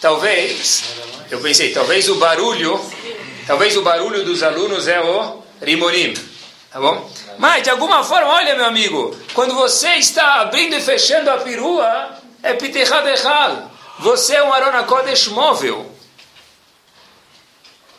[0.00, 0.82] Talvez,
[1.30, 2.80] eu pensei, talvez o barulho,
[3.46, 6.14] talvez o barulho dos alunos é o Rimonim.
[6.70, 7.12] Tá bom?
[7.36, 12.16] Mas, de alguma forma, olha, meu amigo, quando você está abrindo e fechando a perua,
[12.42, 13.64] é Petichat Echad.
[13.98, 14.86] Você é um Arona
[15.32, 15.94] móvel.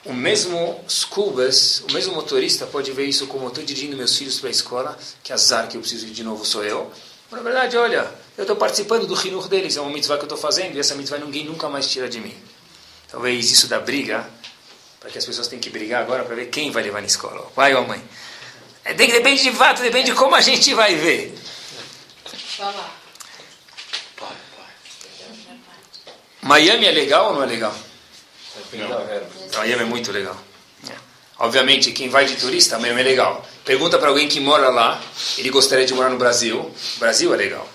[0.04, 4.40] O mesmo Scubas, o mesmo motorista pode ver isso como eu estou dirigindo meus filhos
[4.40, 6.92] para a escola, que azar que eu preciso ir de novo sou eu.
[7.32, 10.38] Na verdade, olha, eu estou participando do rinur deles, é uma mitzvah que eu estou
[10.38, 12.36] fazendo, e essa mitzvah ninguém nunca mais tira de mim.
[13.10, 14.30] Talvez isso da briga,
[15.00, 17.42] para que as pessoas tenham que brigar agora para ver quem vai levar na escola,
[17.42, 18.04] o pai ou a mãe.
[18.84, 21.34] É, depende de fato, depende de como a gente vai ver.
[26.42, 27.76] Miami é legal ou não é legal?
[29.58, 30.38] Miami é muito legal.
[31.40, 33.46] Obviamente, quem vai de turista, Miami é legal.
[33.64, 35.00] Pergunta para alguém que mora lá,
[35.38, 36.72] ele gostaria de morar no Brasil.
[36.98, 37.68] Brasil é legal.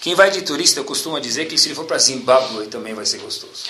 [0.00, 3.04] Quem vai de turista, eu costumo dizer que se ele for para Zimbábue também vai
[3.04, 3.64] ser gostoso.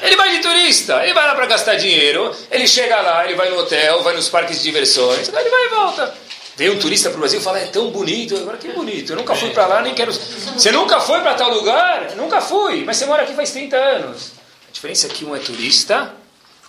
[0.00, 3.50] Ele vai de turista, ele vai lá para gastar dinheiro, ele chega lá, ele vai
[3.50, 6.14] no hotel, vai nos parques de diversões, ele vai e volta.
[6.56, 9.16] Vem um turista para o Brasil e fala, é tão bonito, agora que bonito, eu
[9.16, 10.12] nunca fui para lá, nem quero...
[10.56, 12.16] Você nunca foi para tal lugar?
[12.16, 14.32] Nunca fui, mas você mora aqui faz 30 anos.
[14.68, 16.14] A diferença é que um é turista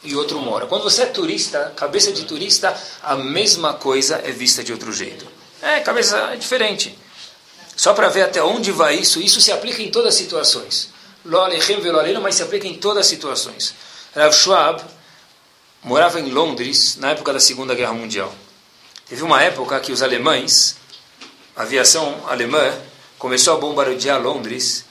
[0.03, 0.65] e outro mora.
[0.65, 5.27] Quando você é turista, cabeça de turista, a mesma coisa é vista de outro jeito.
[5.61, 6.97] É, cabeça é diferente.
[7.75, 10.89] Só para ver até onde vai isso, isso se aplica em todas as situações.
[11.23, 13.75] Mas se aplica em todas as situações.
[14.15, 14.81] Rav Schwab,
[15.83, 18.33] morava em Londres na época da Segunda Guerra Mundial.
[19.07, 20.75] Teve uma época que os alemães,
[21.55, 22.73] a aviação alemã,
[23.17, 24.85] começou a bombardear Londres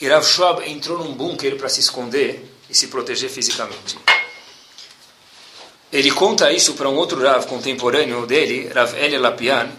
[0.00, 3.98] e Rav Schwab entrou num bunker para se esconder e se proteger fisicamente.
[5.94, 9.70] Ele conta isso para um outro Rav contemporâneo dele, Rav Elia Lapian.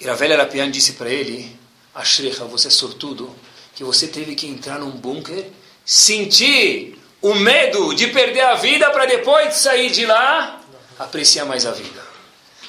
[0.00, 1.56] E Rav Elia Lapian disse para ele,
[1.94, 3.32] Ashrecha, você é sortudo,
[3.76, 5.46] que você teve que entrar num bunker,
[5.86, 10.60] sentir o medo de perder a vida para depois de sair de lá,
[10.98, 12.02] apreciar mais a vida.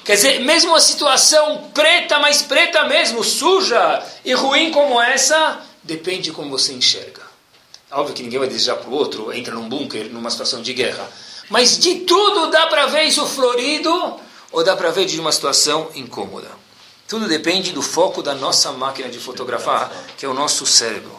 [0.05, 6.25] Quer dizer, mesmo uma situação preta, mas preta mesmo, suja e ruim como essa, depende
[6.25, 7.23] de como você enxerga.
[7.89, 11.09] Óbvio que ninguém vai desejar para o outro, entra num bunker, numa situação de guerra.
[11.51, 14.19] Mas de tudo dá para ver isso florido
[14.53, 16.49] ou dá para ver de uma situação incômoda.
[17.09, 21.11] Tudo depende do foco da nossa máquina de fotografar, que é o nosso cérebro.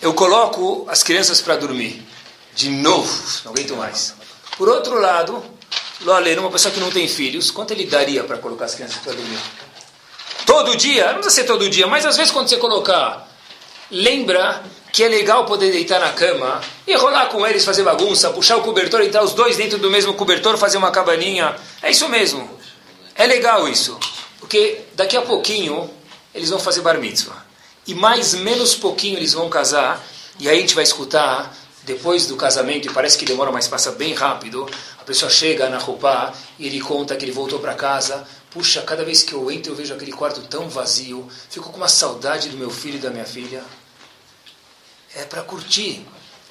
[0.00, 2.00] Eu coloco as crianças para dormir.
[2.54, 3.10] De novo,
[3.44, 4.14] não aguento mais.
[4.56, 5.42] Por outro lado,
[6.02, 9.14] Loalê, uma pessoa que não tem filhos, quanto ele daria para colocar as crianças para
[9.14, 9.38] dormir?
[10.46, 11.06] Todo dia?
[11.06, 13.28] Não precisa ser todo dia, mas às vezes quando você colocar,
[13.90, 18.58] lembra que é legal poder deitar na cama e rolar com eles, fazer bagunça, puxar
[18.58, 21.56] o cobertor, entrar os dois dentro do mesmo cobertor, fazer uma cabaninha.
[21.80, 22.48] É isso mesmo.
[23.14, 23.98] É legal isso.
[24.38, 25.90] Porque daqui a pouquinho
[26.34, 27.42] eles vão fazer bar mitzvah.
[27.86, 30.04] E mais menos pouquinho eles vão casar.
[30.38, 33.92] E aí a gente vai escutar, depois do casamento, e parece que demora, mas passa
[33.92, 34.68] bem rápido,
[35.00, 39.02] a pessoa chega na roupa e ele conta que ele voltou para casa Puxa, cada
[39.02, 42.58] vez que eu entro eu vejo aquele quarto tão vazio, fico com uma saudade do
[42.58, 43.64] meu filho e da minha filha.
[45.14, 46.04] É para curtir.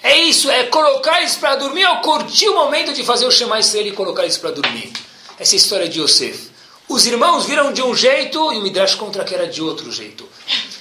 [0.03, 3.59] É isso, é colocar eles para dormir ou curtir o momento de fazer o Shema
[3.59, 4.91] Israel e colocar eles para dormir.
[5.37, 6.49] Essa é história de Yosef.
[6.87, 10.27] Os irmãos viram de um jeito e o Midrash contra que era de outro jeito.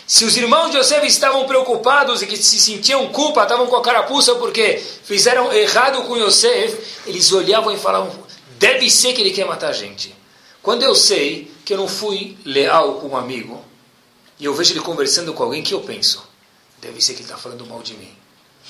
[0.06, 3.82] Se os irmãos de Yosef estavam preocupados e que se sentiam culpa, estavam com a
[3.82, 8.10] carapuça porque fizeram errado com Yosef, eles olhavam e falavam:
[8.58, 10.14] deve ser que ele quer matar a gente.
[10.62, 13.62] Quando eu sei que eu não fui leal com um amigo,
[14.38, 16.29] e eu vejo ele conversando com alguém, que eu penso?
[16.80, 18.16] Deve ser que ele está falando mal de mim.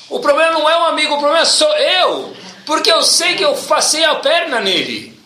[0.08, 2.36] O problema não é o amigo, o problema sou eu.
[2.66, 5.18] Porque eu sei que eu passei a perna nele.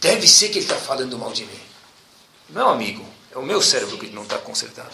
[0.00, 1.60] Deve ser que ele está falando mal de mim.
[2.50, 4.90] Não é o amigo, é o meu cérebro que não está consertado.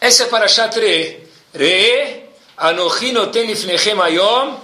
[0.00, 1.28] Essa é para Chatre.
[1.54, 2.24] Re,
[2.56, 4.60] ayom,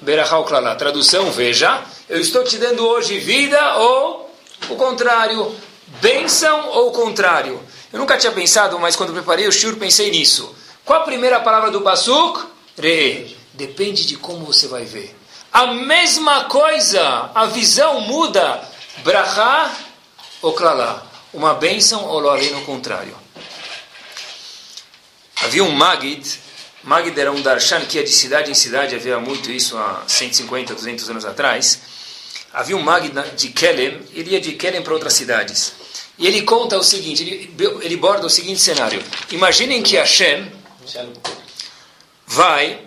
[0.00, 0.74] berachau klala.
[0.74, 4.34] Tradução, veja eu estou te dando hoje vida ou
[4.70, 5.54] o contrário,
[6.00, 7.60] bênção ou o contrário.
[7.92, 10.54] Eu nunca tinha pensado, mas quando preparei o shur pensei nisso.
[10.84, 12.46] Qual a primeira palavra do Pasuk?
[12.78, 13.36] Re.
[13.54, 15.16] Depende de como você vai ver.
[15.52, 18.62] A mesma coisa, a visão muda.
[18.98, 19.74] Brachá
[20.42, 21.06] ou klalá.
[21.32, 23.16] Uma bênção ou lo no contrário.
[25.42, 26.38] Havia um Magid
[26.82, 30.74] Magid era um darshan que ia de cidade em cidade, havia muito isso há 150,
[30.74, 31.80] 200 anos atrás.
[32.52, 35.74] Havia um mag de Kelem, ele ia de Kelem para outras cidades.
[36.18, 39.02] E ele conta o seguinte, ele, ele borda o seguinte cenário.
[39.30, 40.50] Imaginem que Hashem
[42.26, 42.80] vai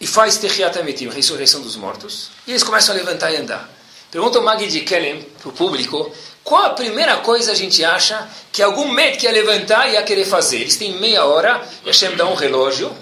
[0.00, 3.68] e faz Techiat Ametim, ressurreição dos mortos, e eles começam a levantar e andar.
[4.10, 6.12] Pergunta o Mag de Kelem para o público,
[6.44, 10.24] qual a primeira coisa a gente acha que algum médico ia levantar e ia querer
[10.24, 10.60] fazer?
[10.60, 12.94] Eles têm meia hora, e Hashem dá um relógio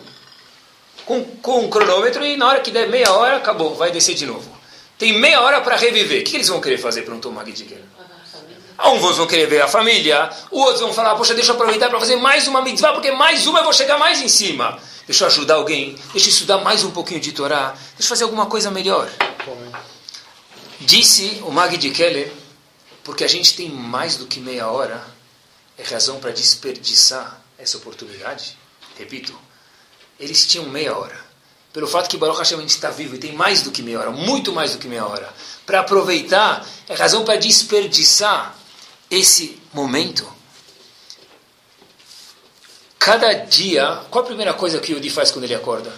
[1.05, 4.27] com, com um cronômetro, e na hora que der meia hora, acabou, vai descer de
[4.27, 4.51] novo.
[4.99, 6.23] Tem meia hora para reviver.
[6.23, 7.03] O que eles vão querer fazer?
[7.03, 7.79] Perguntou Magdiker.
[8.85, 12.17] Uns vão querer ver a família, outros vão falar, poxa, deixa eu aproveitar para fazer
[12.17, 14.79] mais uma mitzvah, porque mais uma eu vou chegar mais em cima.
[15.07, 18.25] Deixa eu ajudar alguém, deixa eu estudar mais um pouquinho de Torá, deixa eu fazer
[18.25, 19.09] alguma coisa melhor.
[20.81, 22.33] Disse o Mag de Keller,
[23.03, 25.03] porque a gente tem mais do que meia hora,
[25.79, 28.59] é razão para desperdiçar essa oportunidade.
[28.99, 29.39] Repito,
[30.19, 31.27] eles tinham meia hora
[31.77, 34.51] pelo fato que Baruch Hashem está vivo e tem mais do que meia hora, muito
[34.51, 35.29] mais do que meia hora,
[35.67, 38.57] para aproveitar, é razão para desperdiçar
[39.11, 40.27] esse momento.
[42.99, 45.93] Cada dia, qual a primeira coisa que o Yudi faz quando ele acorda?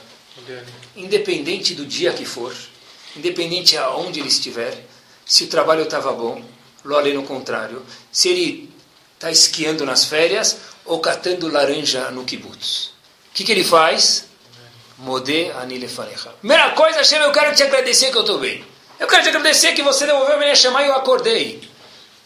[0.94, 2.54] Independente do dia que for,
[3.16, 4.84] independente aonde ele estiver,
[5.24, 6.42] se o trabalho estava bom,
[6.84, 8.72] Lole no contrário, se ele
[9.14, 12.92] está esquiando nas férias ou catando laranja no kibutz.
[13.30, 14.26] O que, que ele faz?
[14.96, 16.30] Modé anilefarecha.
[16.40, 18.64] Primeira coisa, Hashem, eu quero te agradecer que eu estou bem.
[18.98, 21.67] Eu quero te agradecer que você devolveu a minha chamar e eu acordei.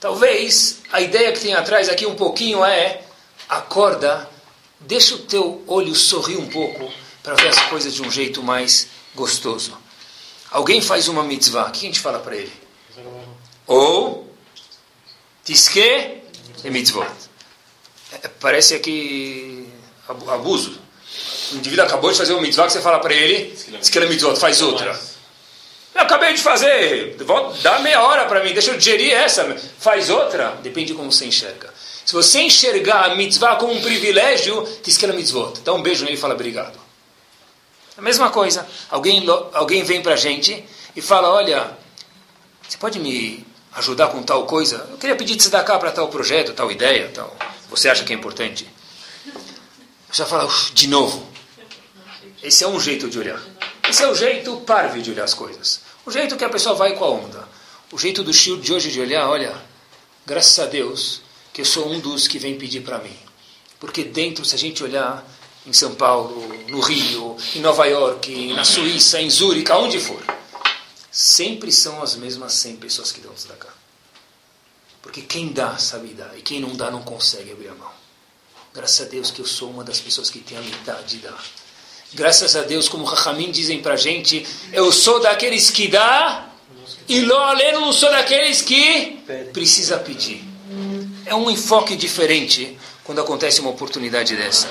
[0.02, 3.02] Talvez a ideia que tem atrás aqui um pouquinho é:
[3.48, 4.28] acorda,
[4.80, 6.92] deixa o teu olho sorrir um pouco
[7.22, 9.78] para ver as coisas de um jeito mais gostoso.
[10.50, 12.52] Alguém faz uma mitzvah, o que a gente fala para ele?
[13.64, 14.28] Ou,
[15.44, 16.20] tisque
[16.64, 17.06] e mitzvot.
[18.10, 19.68] É, parece aqui
[20.08, 20.80] abuso.
[21.52, 24.06] O indivíduo acabou de fazer uma mitzvah que você fala para ele, diz que ele
[24.06, 25.00] é mitzvah, faz outra.
[25.94, 27.16] Eu acabei de fazer,
[27.62, 29.44] dá meia hora para mim, deixa eu digerir essa,
[29.78, 30.58] faz outra.
[30.62, 31.72] Depende de como você enxerga.
[32.04, 35.60] Se você enxergar a mitzvah como um privilégio, diz que ela é mitzvot.
[35.60, 36.78] Dá um beijo nele e fala obrigado.
[37.96, 38.66] A mesma coisa.
[38.90, 40.64] Alguém, alguém vem para a gente
[40.96, 41.76] e fala, olha,
[42.66, 44.86] você pode me ajudar com tal coisa?
[44.90, 47.36] Eu queria pedir de se cá para tal projeto, tal ideia, tal.
[47.70, 48.66] Você acha que é importante?
[50.10, 51.26] Você fala, de novo.
[52.42, 53.40] Esse é um jeito de olhar.
[53.92, 55.82] Esse é o jeito parvo de olhar as coisas.
[56.06, 57.46] O jeito que a pessoa vai com a onda.
[57.92, 59.54] O jeito do Shio de hoje de olhar, olha,
[60.24, 61.20] graças a Deus
[61.52, 63.14] que eu sou um dos que vem pedir para mim.
[63.78, 65.22] Porque dentro, se a gente olhar
[65.66, 70.24] em São Paulo, no Rio, em Nova York, na Suíça, em Zurique, aonde for,
[71.10, 73.74] sempre são as mesmas 100 pessoas que dão cá.
[75.02, 77.92] Porque quem dá sabe dar, e quem não dá não consegue abrir a mão.
[78.72, 81.44] Graças a Deus que eu sou uma das pessoas que tem a metade de dar.
[82.14, 86.46] Graças a Deus, como Rahamim dizem para gente, eu sou daqueles que dá
[87.08, 90.44] e Loaleno não sou daqueles que precisa pedir.
[91.24, 94.68] É um enfoque diferente quando acontece uma oportunidade dessa.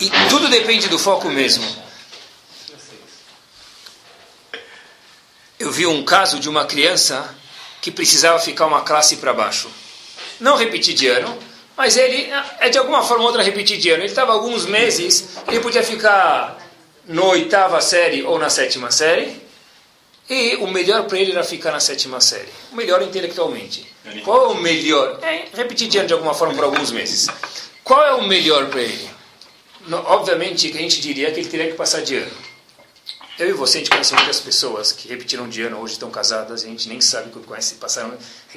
[0.00, 1.64] E tudo depende do foco mesmo.
[5.58, 7.34] Eu vi um caso de uma criança
[7.82, 9.70] que precisava ficar uma classe para baixo.
[10.38, 11.38] Não repetir de ano,
[11.80, 14.02] mas ele é de alguma forma ou outra repetir de ano.
[14.02, 16.58] Ele estava alguns meses, ele podia ficar
[17.06, 19.34] na oitava série ou na sétima série,
[20.28, 22.50] e o melhor para ele era ficar na sétima série.
[22.70, 23.90] O melhor intelectualmente.
[24.22, 25.20] Qual é o melhor?
[25.22, 27.28] É, repetir de alguma forma por alguns meses.
[27.82, 29.08] Qual é o melhor para ele?
[30.04, 32.36] Obviamente que a gente diria que ele teria que passar de ano.
[33.38, 36.62] Eu e você, a gente conhece muitas pessoas que repetiram de ano, hoje estão casadas,
[36.62, 38.12] a gente nem sabe que conhece, passaram,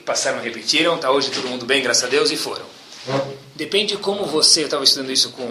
[0.05, 2.82] passaram repetiram, tá hoje todo mundo bem, graças a Deus, e foram.
[3.55, 5.43] Depende de como você, eu estava estudando isso com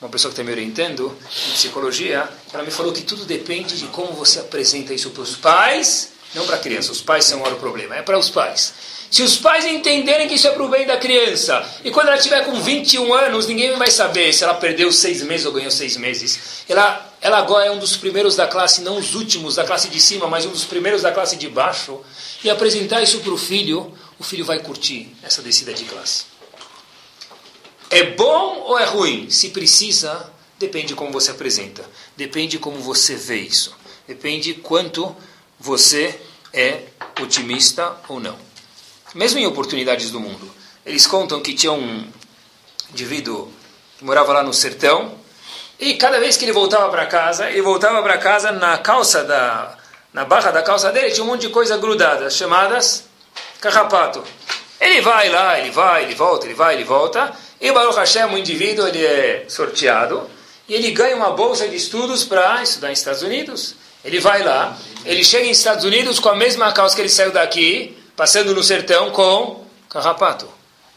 [0.00, 1.16] uma pessoa que está me orientando
[1.48, 5.36] em psicologia, ela me falou que tudo depende de como você apresenta isso para os
[5.36, 6.90] pais, não para a criança.
[6.90, 8.74] Os pais são o problema, é para os pais.
[9.10, 12.16] Se os pais entenderem que isso é para o bem da criança, e quando ela
[12.16, 15.98] tiver com 21 anos, ninguém vai saber se ela perdeu seis meses ou ganhou seis
[15.98, 16.64] meses.
[16.66, 20.00] Ela, ela agora é um dos primeiros da classe, não os últimos da classe de
[20.00, 22.00] cima, mas um dos primeiros da classe de baixo,
[22.42, 26.31] e apresentar isso para o filho, o filho vai curtir essa descida de classe.
[27.92, 29.28] É bom ou é ruim?
[29.28, 31.84] Se precisa, depende de como você apresenta.
[32.16, 33.76] Depende de como você vê isso.
[34.08, 35.14] Depende quanto
[35.60, 36.18] você
[36.54, 36.84] é
[37.20, 38.34] otimista ou não.
[39.14, 40.50] Mesmo em oportunidades do mundo.
[40.86, 42.08] Eles contam que tinha um
[42.90, 43.52] indivíduo
[43.98, 45.14] que morava lá no sertão
[45.78, 49.76] e cada vez que ele voltava para casa, ele voltava para casa na calça da
[50.14, 53.04] na barra da calça dele tinha um monte de coisa grudada, chamadas
[53.60, 54.24] carrapato.
[54.80, 57.32] Ele vai lá, ele vai, ele volta, ele vai, ele volta.
[57.62, 60.28] E Baruch Hashem, o indivíduo, ele é sorteado
[60.68, 63.76] e ele ganha uma bolsa de estudos para estudar nos Estados Unidos.
[64.04, 67.30] Ele vai lá, ele chega nos Estados Unidos com a mesma calça que ele saiu
[67.30, 70.48] daqui, passando no sertão com carrapato.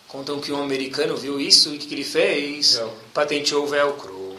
[0.07, 2.79] Contam que um americano viu isso e o que, que ele fez?
[2.79, 2.91] Não.
[3.13, 4.35] Patenteou o velcro.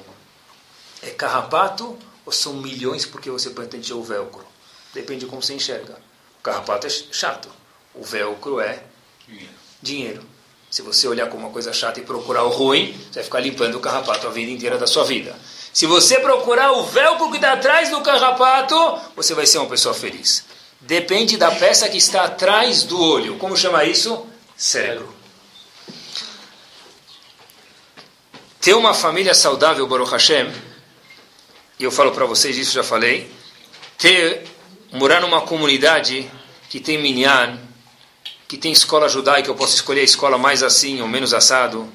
[1.03, 4.45] É carrapato ou são milhões porque você patenteou o velcro?
[4.93, 5.97] Depende de como você enxerga.
[6.41, 7.49] O carrapato é chato.
[7.95, 8.83] O velcro é
[9.81, 10.35] dinheiro.
[10.71, 13.77] Se você olhar como uma coisa chata e procurar o ruim, você vai ficar limpando
[13.77, 15.35] o carrapato a vida inteira da sua vida.
[15.73, 18.75] Se você procurar o velcro que está atrás do carrapato,
[19.15, 20.45] você vai ser uma pessoa feliz.
[20.81, 23.37] Depende da peça que está atrás do olho.
[23.39, 24.27] Como chama isso?
[24.57, 25.15] Cérebro.
[28.61, 30.53] Ter uma família saudável, Baruch Hashem,
[31.79, 33.31] e eu falo para vocês, isso já falei,
[33.99, 34.45] ter,
[34.93, 36.29] morar numa comunidade
[36.71, 37.61] que tem minyan,
[38.49, 41.91] que tem escola judaica, eu posso escolher a escola mais assim ou menos assado.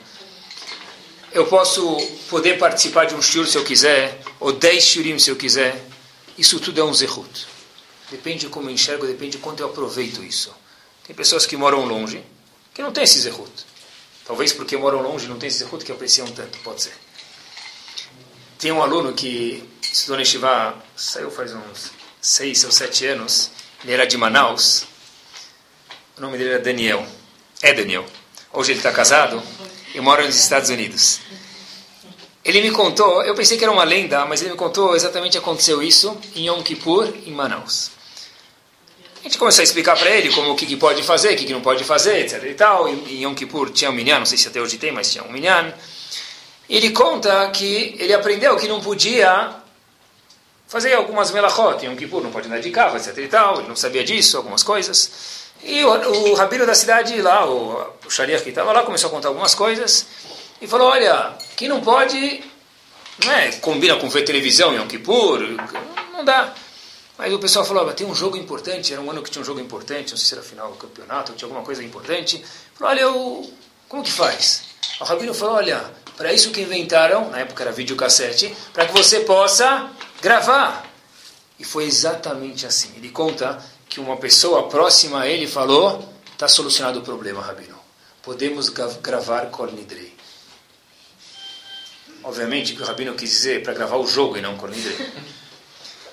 [1.31, 1.97] Eu posso
[2.29, 5.81] poder participar de um shiur se eu quiser, ou dez shiurim se eu quiser.
[6.37, 7.47] Isso tudo é um zehut.
[8.09, 10.53] Depende de como eu enxergo, depende de quanto eu aproveito isso.
[11.05, 12.21] Tem pessoas que moram longe,
[12.73, 13.51] que não têm esse zehut.
[14.25, 16.93] Talvez porque moram longe não tem esse zehut que apreciam tanto, pode ser.
[18.59, 21.91] Tem um aluno que estudou na Shiva, saiu faz uns
[22.21, 23.49] seis ou sete anos,
[23.83, 24.85] ele era de Manaus,
[26.21, 27.03] o nome dele era Daniel.
[27.63, 28.05] É Daniel.
[28.53, 29.41] Hoje ele está casado
[29.95, 31.19] e mora nos Estados Unidos.
[32.45, 35.81] Ele me contou, eu pensei que era uma lenda, mas ele me contou exatamente aconteceu
[35.81, 37.89] isso em Yom Kippur, em Manaus.
[39.19, 41.45] A gente começou a explicar para ele como o que, que, pode fazer, o que,
[41.45, 42.43] que, não pode fazer, etc.
[42.43, 42.87] e tal.
[42.87, 45.31] Em Yom Kippur tinha um minyan, não sei se até hoje tem, mas tinha um
[45.31, 45.73] minyan.
[46.69, 49.55] Ele conta que ele aprendeu que não podia
[50.67, 51.83] fazer algumas melachot.
[51.83, 53.17] Em Yom Kippur não pode andar de carro, etc.
[53.17, 53.57] e tal.
[53.57, 55.40] Ele não sabia disso, algumas coisas.
[55.63, 59.11] E o, o rabino da cidade lá, o, o Shariach que estava lá, começou a
[59.11, 60.05] contar algumas coisas
[60.61, 62.43] e falou: Olha, quem não pode
[63.25, 65.39] não é, combina com ver televisão em Yom Kippur,
[66.11, 66.53] não dá.
[67.19, 69.45] Aí o pessoal falou, ah, tem um jogo importante, era um ano que tinha um
[69.45, 72.43] jogo importante, não sei se era final do campeonato, tinha alguma coisa importante.
[72.73, 73.53] Falou, olha, eu,
[73.87, 74.63] como que faz?
[74.99, 75.83] O Rabino falou, olha,
[76.17, 80.83] para isso que inventaram, na época era videocassete, para que você possa gravar.
[81.59, 82.91] E foi exatamente assim.
[82.97, 87.77] Ele conta que uma pessoa próxima a ele falou, está solucionado o problema, Rabino.
[88.23, 90.15] Podemos gravar Kol Nidrei.
[92.23, 95.11] Obviamente que o Rabino quis dizer para gravar o jogo e não Kol Nidrei.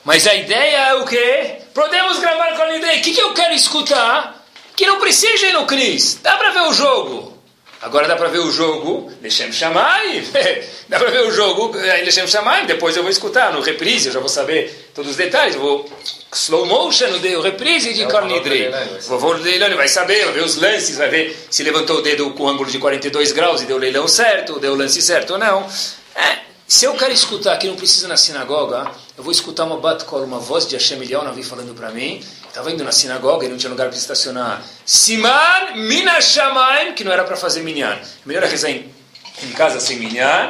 [0.04, 1.62] Mas a ideia é o quê?
[1.72, 2.98] Podemos gravar Kol Nidrei.
[2.98, 4.44] O que, que eu quero escutar?
[4.74, 6.18] Que não precisa ir no Cris.
[6.20, 7.38] Dá para ver o jogo.
[7.80, 10.24] Agora dá para ver o jogo Lechem Shamayim.
[10.88, 12.66] dá para ver o jogo Lechem Shamayim.
[12.66, 15.54] Depois eu vou escutar no reprise, eu já vou saber todos os detalhes.
[15.54, 15.88] Vou
[16.32, 18.68] slow motion no reprise de Carnidrei.
[18.68, 22.30] O vovô Leilão vai saber, vai ver os lances, vai ver se levantou o dedo
[22.32, 25.38] com ângulo de 42 graus e deu o leilão certo, deu o lance certo ou
[25.38, 25.66] não.
[26.14, 30.22] É, se eu quero escutar que não precisa na sinagoga, eu vou escutar uma batkol,
[30.22, 32.22] uma voz de Hashem Eliyahu Navi falando para mim.
[32.46, 34.62] Estava indo na sinagoga e não tinha lugar para estacionar.
[34.84, 37.98] Siman minashamaim, que não era para fazer minyan.
[38.26, 38.92] Melhor é rezar em,
[39.42, 40.48] em casa sem minyan,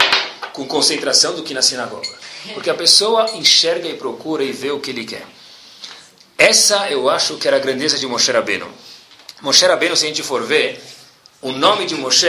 [0.58, 2.08] com concentração, do que na sinagoga.
[2.52, 5.24] Porque a pessoa enxerga e procura e vê o que ele quer.
[6.36, 8.68] Essa eu acho que era a grandeza de Moshe Rabbeinu.
[9.40, 10.82] Moshe Rabbeinu, se a gente for ver,
[11.40, 12.26] o nome de Moshe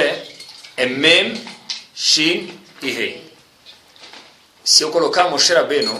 [0.78, 1.44] é Mem,
[1.96, 3.34] Shin e Rei.
[4.64, 6.00] Se eu colocar Moshe Rabbeinu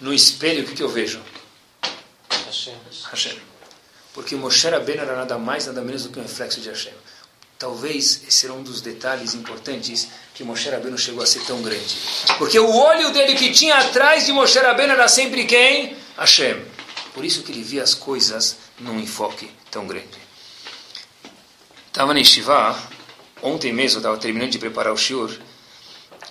[0.00, 1.20] no espelho, o que, que eu vejo?
[2.46, 2.74] Hashem.
[3.10, 3.38] Hashem.
[4.14, 6.94] Porque Moshe Rabbeinu era nada mais, nada menos do que um reflexo de Hashem.
[7.58, 10.06] Talvez esse era um dos detalhes importantes
[10.38, 11.98] que Moshe Rabbeinu chegou a ser tão grande.
[12.38, 15.96] Porque o olho dele que tinha atrás de Moshe Rabbeinu era sempre quem?
[16.16, 16.62] Hashem.
[17.12, 20.06] Por isso que ele via as coisas num enfoque tão grande.
[21.88, 22.80] Estava na Estivá,
[23.42, 25.36] ontem mesmo estava terminando de preparar o shiur,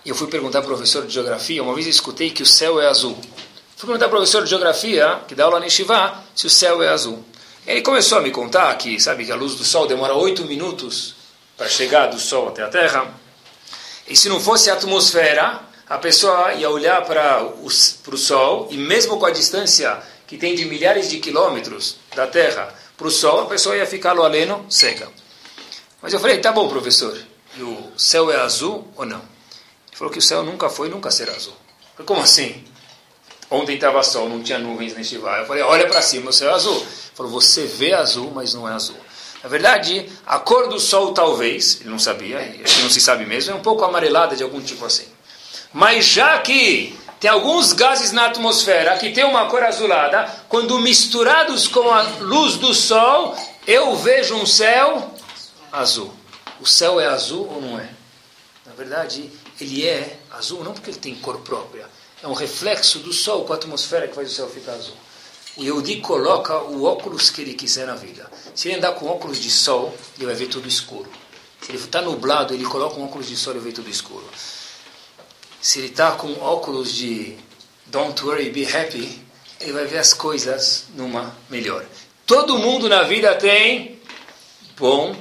[0.05, 2.79] e eu fui perguntar ao professor de geografia, uma vez eu escutei que o céu
[2.79, 3.19] é azul.
[3.75, 6.87] Fui perguntar ao professor de geografia, que dá aula na Estivá, se o céu é
[6.87, 7.25] azul.
[7.65, 11.13] Ele começou a me contar que, sabe, que a luz do sol demora oito minutos
[11.57, 13.26] para chegar do sol até a Terra.
[14.07, 17.67] E se não fosse a atmosfera, a pessoa ia olhar para o,
[18.03, 22.27] para o sol, e mesmo com a distância que tem de milhares de quilômetros da
[22.27, 25.07] Terra para o Sol, a pessoa ia ficar no aleno cega.
[26.01, 27.17] Mas eu falei, tá bom, professor,
[27.55, 29.19] e o céu é azul ou não?
[29.19, 31.53] Ele falou que o céu nunca foi e nunca será azul.
[31.53, 32.63] Eu falei, como assim?
[33.49, 35.43] Ontem estava sol, não tinha nuvens neste vale.
[35.43, 36.75] Eu falei, olha para cima, o céu é azul.
[36.75, 38.97] Ele falou, você vê azul, mas não é azul.
[39.43, 43.53] Na verdade, a cor do sol talvez, ele não sabia, e não se sabe mesmo,
[43.53, 45.05] é um pouco amarelada de algum tipo assim.
[45.73, 50.25] Mas já que tem alguns gases na atmosfera que tem uma cor azulada.
[50.47, 53.35] Quando misturados com a luz do sol,
[53.65, 55.13] eu vejo um céu
[55.71, 56.13] azul.
[56.59, 57.89] O céu é azul ou não é?
[58.65, 61.87] Na verdade, ele é azul não porque ele tem cor própria.
[62.21, 64.95] É um reflexo do sol com a atmosfera que faz o céu ficar azul.
[65.57, 68.29] O Yehudi coloca o óculos que ele quiser na vida.
[68.53, 71.09] Se ele andar com óculos de sol, ele vai ver tudo escuro.
[71.61, 74.25] Se ele está nublado, ele coloca um óculos de sol e vê tudo escuro
[75.67, 77.35] se ele está com óculos de
[77.87, 79.21] Don't worry, be happy,
[79.59, 81.85] ele vai ver as coisas numa melhor.
[82.25, 83.99] Todo mundo na vida tem
[84.77, 85.15] bom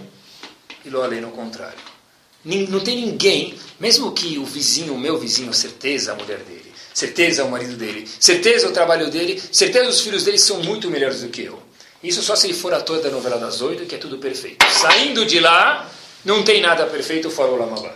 [0.84, 1.78] e lo além no contrário.
[2.44, 6.65] Não tem ninguém, mesmo que o vizinho, o meu vizinho, certeza a mulher dele,
[6.96, 11.20] certeza o marido dele, certeza o trabalho dele, certeza os filhos dele são muito melhores
[11.20, 11.62] do que eu.
[12.02, 14.64] Isso só se ele for ator da novela das oito, que é tudo perfeito.
[14.70, 15.90] Saindo de lá,
[16.24, 17.94] não tem nada perfeito fora o Lamabá.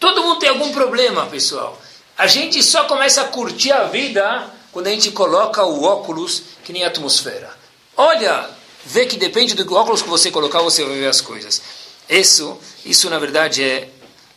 [0.00, 1.78] Todo mundo tem algum problema, pessoal.
[2.16, 6.72] A gente só começa a curtir a vida quando a gente coloca o óculos que
[6.72, 7.50] nem a atmosfera.
[7.94, 8.48] Olha,
[8.86, 11.60] vê que depende do óculos que você colocar, você vai ver as coisas.
[12.08, 13.90] Isso, isso na verdade é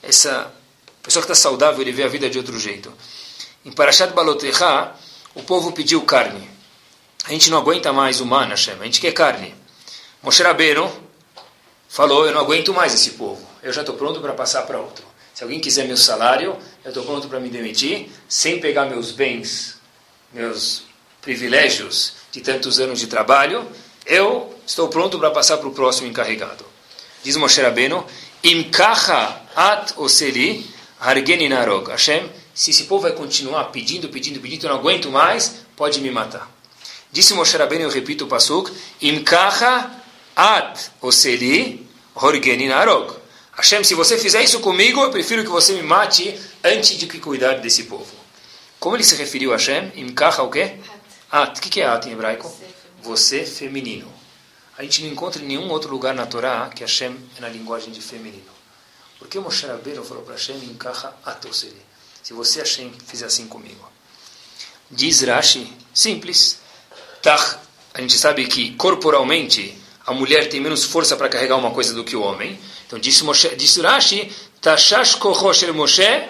[0.04, 0.52] essa
[1.02, 2.92] pessoa que está saudável, ele vê a vida de outro jeito.
[3.66, 4.94] Em Parashat Balotecha,
[5.36, 6.50] o povo pediu carne.
[7.26, 9.54] A gente não aguenta mais o mana, a gente quer carne.
[10.24, 10.92] Moshe Rabbeinu
[11.88, 13.46] falou, eu não aguento mais esse povo.
[13.62, 15.06] Eu já estou pronto para passar para outro.
[15.34, 19.78] Se alguém quiser meu salário, eu estou pronto para me demitir, sem pegar meus bens,
[20.34, 20.84] meus
[21.22, 23.68] privilégios de tantos anos de trabalho,
[24.06, 26.66] eu estou pronto para passar para o próximo encarregado.
[27.24, 28.06] Diz Moshe Rabbeinu,
[28.44, 30.66] Imkacha at oseli
[31.00, 31.90] hargeni narog.
[31.90, 32.30] Hashem,
[32.60, 36.52] se esse povo vai continuar pedindo, pedindo, pedindo, eu não aguento mais, pode me matar.
[37.10, 38.70] Disse Moshe Rabbeinu, eu repito o pasuk,
[39.02, 39.90] Imkacha
[40.36, 43.16] at oseli hargeni narog.
[43.54, 47.18] Hashem, se você fizer isso comigo, eu prefiro que você me mate antes de que
[47.22, 48.14] cuidar desse povo.
[48.78, 49.94] Como ele se referiu a Hashem?
[49.96, 50.80] Imkaha o quê?
[51.32, 51.60] At.
[51.60, 52.54] O que é at em hebraico?
[53.04, 54.12] Você feminino.
[54.78, 57.94] A gente não encontra em nenhum outro lugar na Torá que Hashem é na linguagem
[57.94, 58.52] de feminino.
[59.18, 61.88] Por que Moshe Rabbeinu falou para Hashem Imkaha atoseli?
[62.24, 63.88] Se você, Hashem, fizer assim comigo.
[64.90, 66.60] Diz Rashi, simples.
[67.94, 72.04] A gente sabe que corporalmente a mulher tem menos força para carregar uma coisa do
[72.04, 72.60] que o homem.
[72.88, 76.28] Então disse, Moshe, disse Rashi, Tashash Kohoshel Moshe.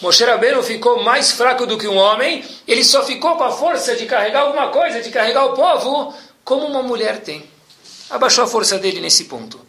[0.00, 3.96] Moshe Rabbeinu ficou mais fraco do que um homem, ele só ficou com a força
[3.96, 6.14] de carregar alguma coisa, de carregar o povo,
[6.44, 7.44] como uma mulher tem.
[8.08, 9.60] Abaixou a força dele nesse ponto.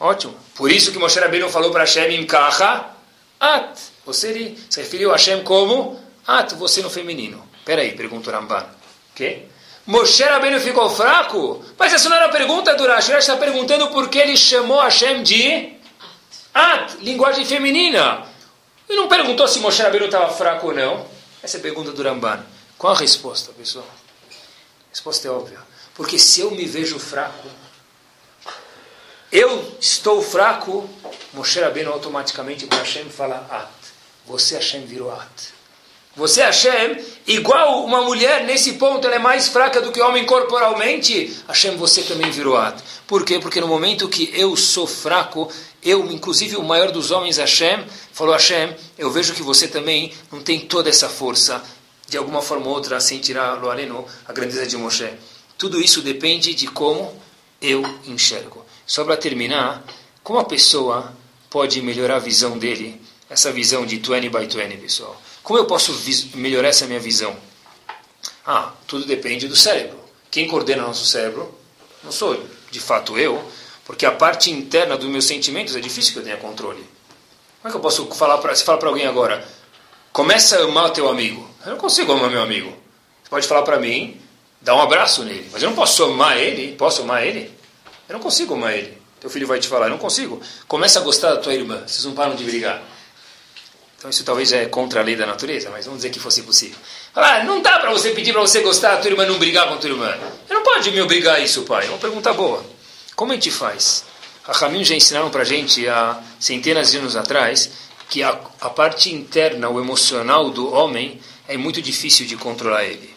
[0.00, 0.34] Ótimo.
[0.54, 2.95] Por isso que Moshe Rabbeinu falou para Hashem, Imkaha,
[3.40, 3.78] At.
[4.04, 7.46] Você se referiu a Hashem como At, você no feminino.
[7.64, 8.66] Peraí, pergunta o Ramban.
[9.14, 9.44] Quê?
[9.86, 11.64] Moshe Rabbeinu ficou fraco?
[11.78, 13.12] Mas essa não era a pergunta do Rashi.
[13.12, 15.74] Rashi está perguntando por que ele chamou Hashem de
[16.52, 18.26] At, linguagem feminina.
[18.88, 21.06] E não perguntou se Moshe Rabbeinu estava fraco ou não.
[21.42, 22.44] Essa é a pergunta do Ramban.
[22.76, 23.86] Qual a resposta, pessoal?
[23.86, 25.58] A resposta é óbvia.
[25.94, 27.48] Porque se eu me vejo fraco,
[29.32, 30.88] eu estou fraco,
[31.32, 33.68] Moshe Rabbeinu automaticamente para Hashem fala At.
[34.26, 35.54] Você, Hashem, virou At.
[36.16, 41.36] Você, Hashem, igual uma mulher, nesse ponto, ela é mais fraca do que homem corporalmente.
[41.46, 42.80] Hashem, você também virou At.
[43.06, 43.38] Por quê?
[43.38, 45.52] Porque no momento que eu sou fraco,
[45.82, 50.40] eu, inclusive o maior dos homens, Hashem, falou Hashem, eu vejo que você também não
[50.40, 51.62] tem toda essa força,
[52.08, 55.12] de alguma forma ou outra, sem tirar lo aleno, a grandeza de Moshe.
[55.58, 57.14] Tudo isso depende de como
[57.60, 58.65] eu enxergo.
[58.86, 59.82] Só para terminar,
[60.22, 61.12] como a pessoa
[61.50, 65.20] pode melhorar a visão dele, essa visão de 20 by 20, pessoal?
[65.42, 65.92] Como eu posso
[66.34, 67.36] melhorar essa minha visão?
[68.46, 69.98] Ah, tudo depende do cérebro.
[70.30, 71.52] Quem coordena nosso cérebro?
[72.04, 73.42] Não sou de fato eu,
[73.84, 76.84] porque a parte interna dos meus sentimentos é difícil que eu tenha controle.
[77.60, 79.46] Como é que eu posso falar para se falar para alguém agora?
[80.12, 81.48] Começa a amar teu amigo.
[81.64, 82.70] Eu não consigo amar meu amigo.
[83.22, 84.20] Você pode falar para mim,
[84.60, 86.76] dar um abraço nele, mas eu não posso amar ele.
[86.76, 87.55] Posso amar ele?
[88.08, 88.96] Eu não consigo amar ele.
[89.20, 90.40] Teu filho vai te falar, eu não consigo.
[90.68, 91.82] Começa a gostar da tua irmã.
[91.86, 92.82] Vocês não param de brigar.
[93.98, 96.76] Então isso talvez é contra a lei da natureza, mas vamos dizer que fosse possível.
[97.14, 99.74] Ah, não dá para você pedir para você gostar da tua irmã não brigar com
[99.74, 100.14] a tua irmã.
[100.48, 101.86] Eu não pode me obrigar a isso, pai.
[101.86, 102.64] É uma pergunta boa.
[103.14, 104.04] Como a gente faz?
[104.46, 107.70] A Ramin já ensinaram para a gente há centenas de anos atrás
[108.08, 113.14] que a, a parte interna, o emocional do homem é muito difícil de controlar ele.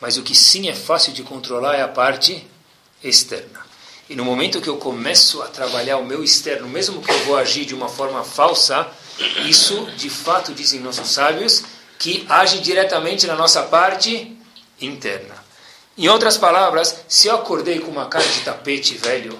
[0.00, 2.46] Mas o que sim é fácil de controlar é a parte
[3.02, 3.69] externa.
[4.10, 7.36] E no momento que eu começo a trabalhar o meu externo, mesmo que eu vou
[7.36, 8.88] agir de uma forma falsa,
[9.46, 11.62] isso, de fato, dizem nossos sábios,
[11.96, 14.36] que age diretamente na nossa parte
[14.80, 15.36] interna.
[15.96, 19.38] Em outras palavras, se eu acordei com uma cara de tapete velho,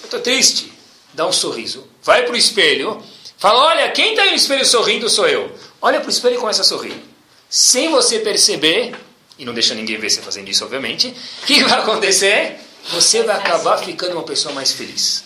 [0.00, 0.70] eu estou triste,
[1.14, 1.88] dá um sorriso.
[2.02, 3.02] Vai para o espelho,
[3.38, 5.50] fala, olha, quem está no espelho sorrindo sou eu.
[5.80, 7.02] Olha para o espelho e começa a sorrir.
[7.48, 8.94] Sem você perceber,
[9.38, 11.08] e não deixa ninguém ver você fazendo isso, obviamente,
[11.42, 12.60] o que vai acontecer?
[12.92, 15.24] Você vai acabar ficando uma pessoa mais feliz.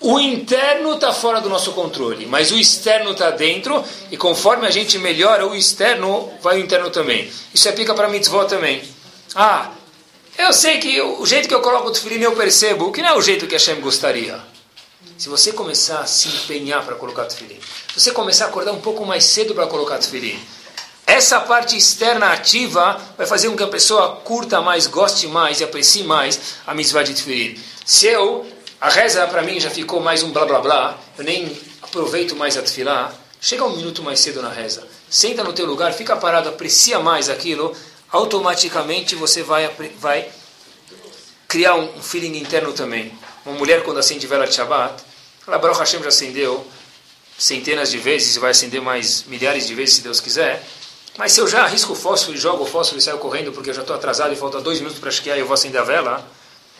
[0.00, 4.70] O interno está fora do nosso controle, mas o externo está dentro, e conforme a
[4.70, 7.28] gente melhora o externo, vai o interno também.
[7.52, 8.82] Isso aplica para mitzvot também.
[9.34, 9.72] Ah,
[10.38, 13.14] eu sei que o jeito que eu coloco o tefilim eu percebo que não é
[13.16, 14.40] o jeito que Hashem gostaria.
[15.16, 17.58] Se você começar a se empenhar para colocar o se
[17.92, 20.38] você começar a acordar um pouco mais cedo para colocar tefilim,
[21.08, 25.64] essa parte externa ativa vai fazer com que a pessoa curta mais, goste mais e
[25.64, 27.58] aprecie mais a mitzvah de tefilim.
[27.86, 28.46] Se eu
[28.78, 31.50] a reza para mim já ficou mais um blá blá blá, eu nem
[31.80, 35.94] aproveito mais a tefilá, chega um minuto mais cedo na reza, senta no teu lugar,
[35.94, 37.74] fica parado, aprecia mais aquilo,
[38.12, 39.66] automaticamente você vai,
[39.98, 40.28] vai
[41.48, 43.18] criar um feeling interno também.
[43.46, 45.02] Uma mulher quando acende vela de Shabbat,
[45.46, 46.66] ela Baruch Hashem já acendeu
[47.38, 50.62] centenas de vezes vai acender mais milhares de vezes se Deus quiser.
[51.18, 53.70] Mas se eu já arrisco o fósforo e jogo o fósforo e saio correndo porque
[53.70, 55.84] eu já estou atrasado e falta dois minutos para esquiar e eu vou acender a
[55.84, 56.24] vela,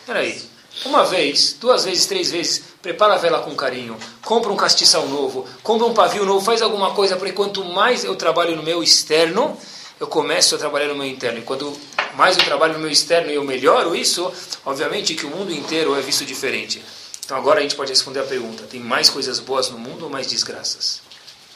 [0.06, 0.40] peraí,
[0.84, 5.44] uma vez, duas vezes, três vezes, prepara a vela com carinho, compra um castiçal novo,
[5.60, 9.58] compra um pavio novo, faz alguma coisa, porque quanto mais eu trabalho no meu externo,
[9.98, 11.40] eu começo a trabalhar no meu interno.
[11.40, 11.76] E quando
[12.14, 14.32] mais eu trabalho no meu externo e eu melhoro isso,
[14.64, 16.80] obviamente que o mundo inteiro é visto diferente.
[17.24, 20.10] Então agora a gente pode responder a pergunta: tem mais coisas boas no mundo ou
[20.10, 21.07] mais desgraças?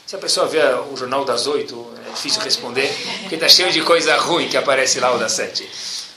[0.05, 0.59] Se a pessoa vê
[0.91, 4.99] o jornal das oito, é difícil responder, porque está cheio de coisa ruim que aparece
[4.99, 5.69] lá o das sete.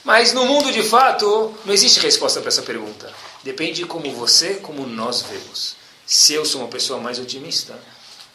[0.03, 3.11] Mas no mundo de fato, não existe resposta para essa pergunta.
[3.43, 5.77] Depende de como você, como nós vemos.
[6.05, 7.79] Se eu sou uma pessoa mais otimista,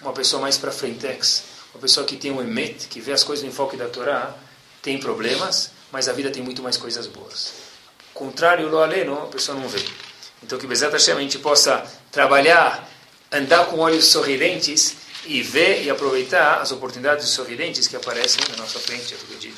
[0.01, 1.45] uma pessoa mais para frentex,
[1.75, 4.35] uma pessoa que tem um emet, que vê as coisas no enfoque da Torá,
[4.81, 7.53] tem problemas, mas a vida tem muito mais coisas boas.
[8.15, 9.85] Contrário do aleno, a pessoa não vê.
[10.43, 12.89] Então que Bezat a gente possa trabalhar,
[13.31, 18.79] andar com olhos sorridentes e ver e aproveitar as oportunidades sorridentes que aparecem na nossa
[18.79, 19.53] frente a todo dia.